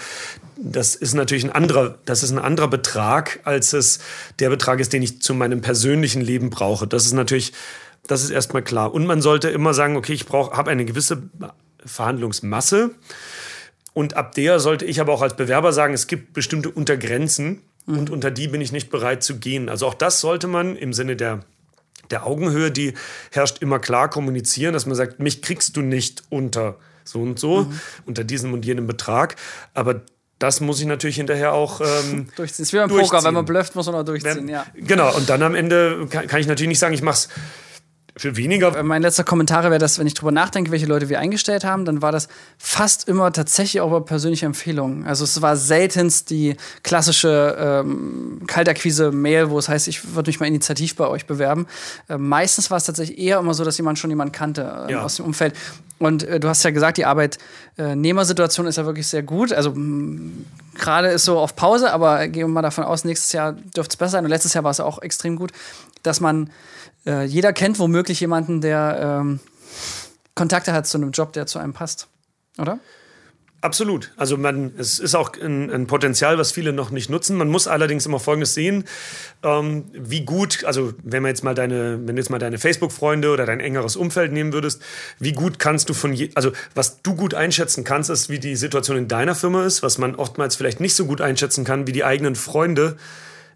das 0.56 0.94
ist 0.94 1.14
natürlich 1.14 1.44
ein 1.44 1.52
anderer, 1.52 1.98
das 2.04 2.22
ist 2.22 2.30
ein 2.30 2.38
anderer 2.38 2.68
Betrag, 2.68 3.40
als 3.44 3.72
es 3.72 4.00
der 4.38 4.50
Betrag 4.50 4.80
ist, 4.80 4.92
den 4.92 5.02
ich 5.02 5.22
zu 5.22 5.34
meinem 5.34 5.62
persönlichen 5.62 6.20
Leben 6.20 6.50
brauche. 6.50 6.86
Das 6.86 7.06
ist 7.06 7.14
natürlich, 7.14 7.52
das 8.06 8.22
ist 8.22 8.30
erstmal 8.30 8.62
klar. 8.62 8.92
Und 8.92 9.06
man 9.06 9.22
sollte 9.22 9.48
immer 9.48 9.72
sagen, 9.72 9.96
okay, 9.96 10.12
ich 10.12 10.26
brauche, 10.26 10.56
habe 10.56 10.70
eine 10.70 10.84
gewisse 10.84 11.22
Verhandlungsmasse. 11.84 12.90
Und 13.94 14.16
ab 14.16 14.34
der 14.34 14.60
sollte 14.60 14.84
ich 14.84 15.00
aber 15.00 15.12
auch 15.12 15.22
als 15.22 15.36
Bewerber 15.36 15.72
sagen, 15.72 15.94
es 15.94 16.06
gibt 16.06 16.32
bestimmte 16.32 16.70
Untergrenzen 16.70 17.62
mhm. 17.86 17.98
und 17.98 18.10
unter 18.10 18.30
die 18.30 18.48
bin 18.48 18.60
ich 18.60 18.72
nicht 18.72 18.90
bereit 18.90 19.22
zu 19.22 19.38
gehen. 19.38 19.68
Also 19.68 19.86
auch 19.86 19.94
das 19.94 20.20
sollte 20.20 20.46
man 20.46 20.76
im 20.76 20.92
Sinne 20.92 21.16
der 21.16 21.40
der 22.10 22.26
Augenhöhe, 22.26 22.70
die 22.70 22.94
herrscht, 23.30 23.62
immer 23.62 23.78
klar 23.78 24.10
kommunizieren, 24.10 24.74
dass 24.74 24.86
man 24.86 24.94
sagt, 24.94 25.18
mich 25.18 25.40
kriegst 25.40 25.76
du 25.76 25.80
nicht 25.80 26.22
unter 26.28 26.76
so 27.04 27.20
und 27.20 27.38
so, 27.38 27.62
mhm. 27.62 27.80
unter 28.06 28.24
diesem 28.24 28.52
und 28.52 28.64
jenem 28.66 28.86
Betrag. 28.86 29.36
Aber 29.74 30.02
das 30.38 30.60
muss 30.60 30.80
ich 30.80 30.86
natürlich 30.86 31.16
hinterher 31.16 31.52
auch 31.52 31.80
ähm, 31.80 32.28
durchziehen. 32.36 32.44
Es 32.46 32.60
ist 32.60 32.72
wie 32.72 32.78
beim 32.78 32.90
Poker, 32.90 33.22
wenn 33.24 33.34
man 33.34 33.44
blufft, 33.44 33.74
muss 33.74 33.86
man 33.86 33.94
auch 33.96 34.04
durchziehen. 34.04 34.36
Wenn, 34.36 34.48
ja. 34.48 34.66
Genau, 34.74 35.14
und 35.16 35.30
dann 35.30 35.42
am 35.42 35.54
Ende 35.54 36.06
kann, 36.10 36.26
kann 36.26 36.40
ich 36.40 36.46
natürlich 36.46 36.68
nicht 36.68 36.78
sagen, 36.78 36.94
ich 36.94 37.02
mache 37.02 37.14
es 37.14 37.28
für 38.16 38.36
weniger. 38.36 38.76
Äh, 38.76 38.82
mein 38.82 39.02
letzter 39.02 39.24
Kommentar 39.24 39.62
wäre, 39.64 39.78
dass, 39.78 39.98
wenn 39.98 40.06
ich 40.06 40.14
drüber 40.14 40.32
nachdenke, 40.32 40.70
welche 40.70 40.86
Leute 40.86 41.08
wir 41.08 41.18
eingestellt 41.18 41.64
haben, 41.64 41.84
dann 41.84 42.02
war 42.02 42.12
das 42.12 42.28
fast 42.58 43.08
immer 43.08 43.32
tatsächlich 43.32 43.80
auch 43.80 43.88
über 43.88 44.04
persönliche 44.04 44.46
Empfehlungen. 44.46 45.06
Also 45.06 45.24
es 45.24 45.40
war 45.40 45.56
seltenst 45.56 46.30
die 46.30 46.56
klassische 46.82 47.56
ähm, 47.58 48.42
Kaltakquise-Mail, 48.46 49.50
wo 49.50 49.58
es 49.58 49.68
heißt, 49.68 49.88
ich 49.88 50.14
würde 50.14 50.28
mich 50.28 50.40
mal 50.40 50.46
initiativ 50.46 50.96
bei 50.96 51.06
euch 51.06 51.26
bewerben. 51.26 51.66
Äh, 52.08 52.18
meistens 52.18 52.70
war 52.70 52.76
es 52.76 52.84
tatsächlich 52.84 53.18
eher 53.18 53.38
immer 53.38 53.54
so, 53.54 53.64
dass 53.64 53.78
jemand 53.78 53.98
schon 53.98 54.10
jemanden 54.10 54.32
kannte 54.32 54.86
äh, 54.88 54.92
ja. 54.92 55.02
aus 55.02 55.16
dem 55.16 55.26
Umfeld. 55.26 55.54
Und 55.98 56.24
äh, 56.24 56.40
du 56.40 56.48
hast 56.48 56.64
ja 56.64 56.70
gesagt, 56.70 56.98
die 56.98 57.04
Arbeitnehmersituation 57.04 58.66
ist 58.66 58.76
ja 58.76 58.84
wirklich 58.84 59.06
sehr 59.06 59.22
gut. 59.22 59.52
Also 59.52 59.72
gerade 60.74 61.08
ist 61.08 61.24
so 61.24 61.38
auf 61.38 61.54
Pause, 61.54 61.92
aber 61.92 62.26
gehen 62.28 62.42
wir 62.42 62.48
mal 62.48 62.62
davon 62.62 62.84
aus, 62.84 63.04
nächstes 63.04 63.32
Jahr 63.32 63.52
dürfte 63.52 63.92
es 63.92 63.96
besser 63.96 64.10
sein. 64.10 64.24
Und 64.24 64.30
letztes 64.30 64.52
Jahr 64.52 64.64
war 64.64 64.72
es 64.72 64.80
auch 64.80 65.00
extrem 65.00 65.36
gut, 65.36 65.52
dass 66.02 66.20
man 66.20 66.50
äh, 67.06 67.24
jeder 67.24 67.52
kennt 67.52 67.78
womöglich 67.78 68.20
jemanden, 68.20 68.60
der 68.60 69.20
ähm, 69.20 69.40
Kontakte 70.34 70.72
hat 70.72 70.86
zu 70.86 70.98
einem 70.98 71.10
Job, 71.10 71.32
der 71.32 71.46
zu 71.46 71.58
einem 71.58 71.72
passt, 71.72 72.08
oder? 72.58 72.78
Absolut. 73.62 74.10
Also 74.16 74.36
man, 74.36 74.72
es 74.76 74.98
ist 74.98 75.14
auch 75.14 75.40
ein, 75.40 75.70
ein, 75.70 75.86
Potenzial, 75.86 76.36
was 76.36 76.50
viele 76.50 76.72
noch 76.72 76.90
nicht 76.90 77.08
nutzen. 77.08 77.36
Man 77.36 77.48
muss 77.48 77.68
allerdings 77.68 78.04
immer 78.04 78.18
Folgendes 78.18 78.54
sehen: 78.54 78.82
ähm, 79.44 79.84
Wie 79.92 80.24
gut, 80.24 80.64
also 80.64 80.92
wenn 81.04 81.22
man 81.22 81.28
jetzt 81.28 81.44
mal 81.44 81.54
deine, 81.54 82.00
wenn 82.04 82.16
du 82.16 82.20
jetzt 82.20 82.28
mal 82.28 82.40
deine 82.40 82.58
Facebook-Freunde 82.58 83.30
oder 83.30 83.46
dein 83.46 83.60
engeres 83.60 83.94
Umfeld 83.94 84.32
nehmen 84.32 84.52
würdest, 84.52 84.82
wie 85.20 85.30
gut 85.30 85.60
kannst 85.60 85.88
du 85.88 85.94
von, 85.94 86.12
je, 86.12 86.30
also 86.34 86.50
was 86.74 87.02
du 87.02 87.14
gut 87.14 87.34
einschätzen 87.34 87.84
kannst, 87.84 88.10
ist, 88.10 88.28
wie 88.28 88.40
die 88.40 88.56
Situation 88.56 88.96
in 88.96 89.06
deiner 89.06 89.36
Firma 89.36 89.64
ist, 89.64 89.84
was 89.84 89.96
man 89.96 90.16
oftmals 90.16 90.56
vielleicht 90.56 90.80
nicht 90.80 90.96
so 90.96 91.06
gut 91.06 91.20
einschätzen 91.20 91.64
kann, 91.64 91.86
wie 91.86 91.92
die 91.92 92.02
eigenen 92.02 92.34
Freunde 92.34 92.96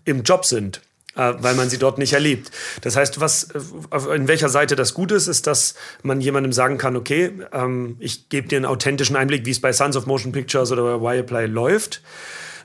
im 0.04 0.22
Job 0.22 0.44
sind. 0.46 0.82
Äh, 1.16 1.32
weil 1.38 1.54
man 1.54 1.70
sie 1.70 1.78
dort 1.78 1.96
nicht 1.96 2.12
erlebt. 2.12 2.50
Das 2.82 2.94
heißt, 2.94 3.20
was, 3.20 3.48
äh, 3.90 4.14
in 4.14 4.28
welcher 4.28 4.50
Seite 4.50 4.76
das 4.76 4.92
gut 4.92 5.12
ist, 5.12 5.28
ist, 5.28 5.46
dass 5.46 5.74
man 6.02 6.20
jemandem 6.20 6.52
sagen 6.52 6.76
kann, 6.76 6.94
okay, 6.94 7.32
ähm, 7.52 7.96
ich 8.00 8.28
gebe 8.28 8.48
dir 8.48 8.56
einen 8.56 8.66
authentischen 8.66 9.16
Einblick, 9.16 9.46
wie 9.46 9.50
es 9.50 9.60
bei 9.60 9.72
Sons 9.72 9.96
of 9.96 10.04
Motion 10.04 10.32
Pictures 10.32 10.72
oder 10.72 10.98
bei 10.98 11.00
Wireplay 11.00 11.46
läuft. 11.46 12.02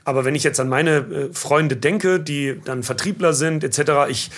Aber 0.03 0.25
wenn 0.25 0.35
ich 0.35 0.43
jetzt 0.43 0.59
an 0.59 0.67
meine 0.67 0.97
äh, 0.97 1.33
Freunde 1.33 1.77
denke, 1.77 2.19
die 2.19 2.59
dann 2.65 2.83
Vertriebler 2.83 3.33
sind 3.33 3.63
etc., 3.63 4.09
ich 4.09 4.31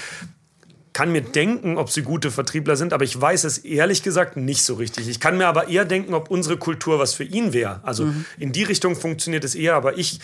kann 0.93 1.12
mir 1.12 1.21
denken, 1.21 1.80
ob 1.80 1.89
sie 1.89 2.04
gute 2.04 2.30
Vertriebler 2.30 2.76
sind, 2.76 2.93
aber 2.93 3.04
ich 3.04 3.19
weiß 3.19 3.45
es 3.45 3.58
ehrlich 3.58 4.04
gesagt 4.04 4.38
nicht 4.38 4.62
so 4.62 4.76
richtig. 4.76 5.10
Ich 5.10 5.19
kann 5.19 5.38
mir 5.38 5.47
aber 5.47 5.69
eher 5.69 5.86
denken, 5.86 6.13
ob 6.13 6.30
unsere 6.30 6.58
Kultur 6.58 6.99
was 6.99 7.15
für 7.15 7.23
ihn 7.23 7.52
wäre. 7.52 7.80
Also 7.84 8.06
mhm. 8.06 8.26
in 8.38 8.52
die 8.52 8.62
Richtung 8.62 8.95
funktioniert 8.95 9.43
es 9.43 9.56
eher, 9.56 9.73
aber 9.73 9.97
ich, 9.97 10.19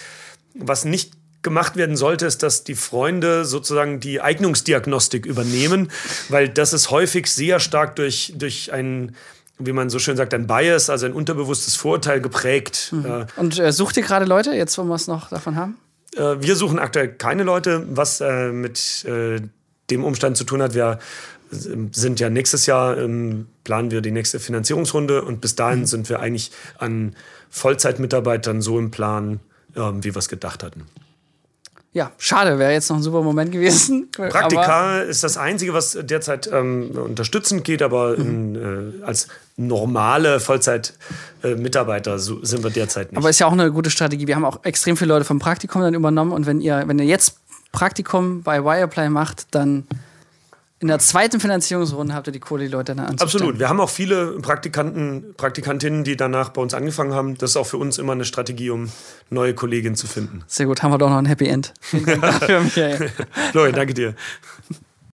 was 0.53 0.85
nicht 0.85 1.13
gemacht 1.41 1.75
werden 1.75 1.95
sollte, 1.95 2.25
ist, 2.25 2.43
dass 2.43 2.63
die 2.63 2.75
Freunde 2.75 3.45
sozusagen 3.45 3.99
die 3.99 4.21
Eignungsdiagnostik 4.21 5.25
übernehmen, 5.25 5.91
weil 6.27 6.49
das 6.49 6.73
ist 6.73 6.91
häufig 6.91 7.27
sehr 7.27 7.59
stark 7.59 7.95
durch, 7.95 8.33
durch 8.35 8.73
ein 8.73 9.15
wie 9.61 9.73
man 9.73 9.89
so 9.89 9.99
schön 9.99 10.15
sagt, 10.15 10.33
ein 10.33 10.47
Bias, 10.47 10.89
also 10.89 11.05
ein 11.05 11.11
unterbewusstes 11.11 11.75
Vorurteil 11.75 12.21
geprägt. 12.21 12.93
Mhm. 12.93 13.05
Äh, 13.05 13.25
Und 13.35 13.59
äh, 13.59 13.73
sucht 13.73 13.97
ihr 13.97 14.03
gerade 14.03 14.25
Leute, 14.25 14.53
jetzt 14.53 14.77
wo 14.77 14.83
wir 14.83 14.95
es 14.95 15.07
noch 15.07 15.29
davon 15.29 15.57
haben? 15.57 15.77
Äh, 16.15 16.37
wir 16.39 16.55
suchen 16.55 16.79
aktuell 16.79 17.09
keine 17.09 17.43
Leute, 17.43 17.85
was 17.89 18.21
äh, 18.21 18.53
mit 18.53 19.03
äh, 19.03 19.41
dem 19.89 20.05
Umstand 20.05 20.37
zu 20.37 20.45
tun 20.45 20.61
hat. 20.61 20.73
Wir 20.73 20.99
sind 21.51 22.19
ja 22.21 22.29
nächstes 22.29 22.67
Jahr, 22.67 22.97
ähm, 22.97 23.47
planen 23.65 23.91
wir 23.91 24.01
die 24.01 24.11
nächste 24.11 24.39
Finanzierungsrunde 24.39 25.23
und 25.23 25.41
bis 25.41 25.55
dahin 25.55 25.79
mhm. 25.79 25.85
sind 25.87 26.09
wir 26.09 26.21
eigentlich 26.21 26.51
an 26.77 27.15
Vollzeitmitarbeitern 27.49 28.61
so 28.61 28.79
im 28.79 28.91
Plan, 28.91 29.41
ähm, 29.75 30.03
wie 30.03 30.13
wir 30.13 30.19
es 30.19 30.29
gedacht 30.29 30.63
hatten 30.63 30.85
ja, 31.91 32.11
schade, 32.19 32.59
wäre 32.59 32.71
jetzt 32.71 32.89
noch 32.89 32.97
ein 32.97 33.03
super 33.03 33.23
Moment 33.23 33.51
gewesen. 33.51 34.09
Praktika 34.11 34.99
ist 35.01 35.23
das 35.23 35.37
Einzige, 35.37 35.73
was 35.73 35.97
derzeit 35.99 36.47
ähm, 36.51 36.91
unterstützend 36.91 37.63
geht, 37.63 37.81
aber 37.81 38.15
mhm. 38.17 38.25
in, 38.25 39.01
äh, 39.01 39.03
als 39.03 39.27
normale 39.57 40.39
Vollzeit-Mitarbeiter 40.39 42.15
äh, 42.15 42.19
so 42.19 42.43
sind 42.45 42.63
wir 42.63 42.69
derzeit 42.69 43.11
nicht. 43.11 43.17
Aber 43.17 43.29
ist 43.29 43.39
ja 43.39 43.47
auch 43.47 43.53
eine 43.53 43.71
gute 43.71 43.89
Strategie. 43.89 44.27
Wir 44.27 44.35
haben 44.35 44.45
auch 44.45 44.63
extrem 44.63 44.97
viele 44.97 45.09
Leute 45.09 45.25
vom 45.25 45.39
Praktikum 45.39 45.81
dann 45.81 45.95
übernommen 45.95 46.31
und 46.31 46.45
wenn 46.45 46.61
ihr, 46.61 46.83
wenn 46.85 46.99
ihr 46.99 47.05
jetzt 47.05 47.37
Praktikum 47.71 48.43
bei 48.43 48.63
Wireplay 48.63 49.09
macht, 49.09 49.47
dann 49.51 49.87
in 50.81 50.87
der 50.87 50.99
zweiten 50.99 51.41
Finanzierungsrunde 51.41 52.13
habt 52.13 52.27
ihr 52.27 52.33
die 52.33 52.39
Kohle, 52.39 52.63
die 52.63 52.71
Leute 52.71 52.95
dann 52.95 53.05
anzustellen. 53.05 53.43
Absolut. 53.43 53.59
Wir 53.59 53.67
haben 53.67 53.81
auch 53.81 53.89
viele 53.89 54.39
Praktikanten, 54.39 55.33
Praktikantinnen, 55.35 56.05
die 56.05 56.15
danach 56.15 56.49
bei 56.49 56.61
uns 56.61 56.73
angefangen 56.73 57.13
haben. 57.13 57.37
Das 57.37 57.51
ist 57.51 57.57
auch 57.57 57.65
für 57.65 57.77
uns 57.77 57.97
immer 57.97 58.13
eine 58.13 58.23
Strategie, 58.23 58.69
um 58.69 58.89
neue 59.29 59.53
Kolleginnen 59.53 59.95
zu 59.95 60.07
finden. 60.07 60.43
Sehr 60.47 60.67
gut. 60.67 60.81
Haben 60.81 60.91
wir 60.91 60.97
doch 60.97 61.09
noch 61.09 61.17
ein 61.17 61.25
Happy 61.25 61.47
End. 61.47 61.73
Vielen 61.81 62.05
Dank 62.05 62.21
dafür, 62.21 62.61
Michael. 62.61 63.11
Florian, 63.51 63.75
danke 63.75 63.93
dir. 63.93 64.15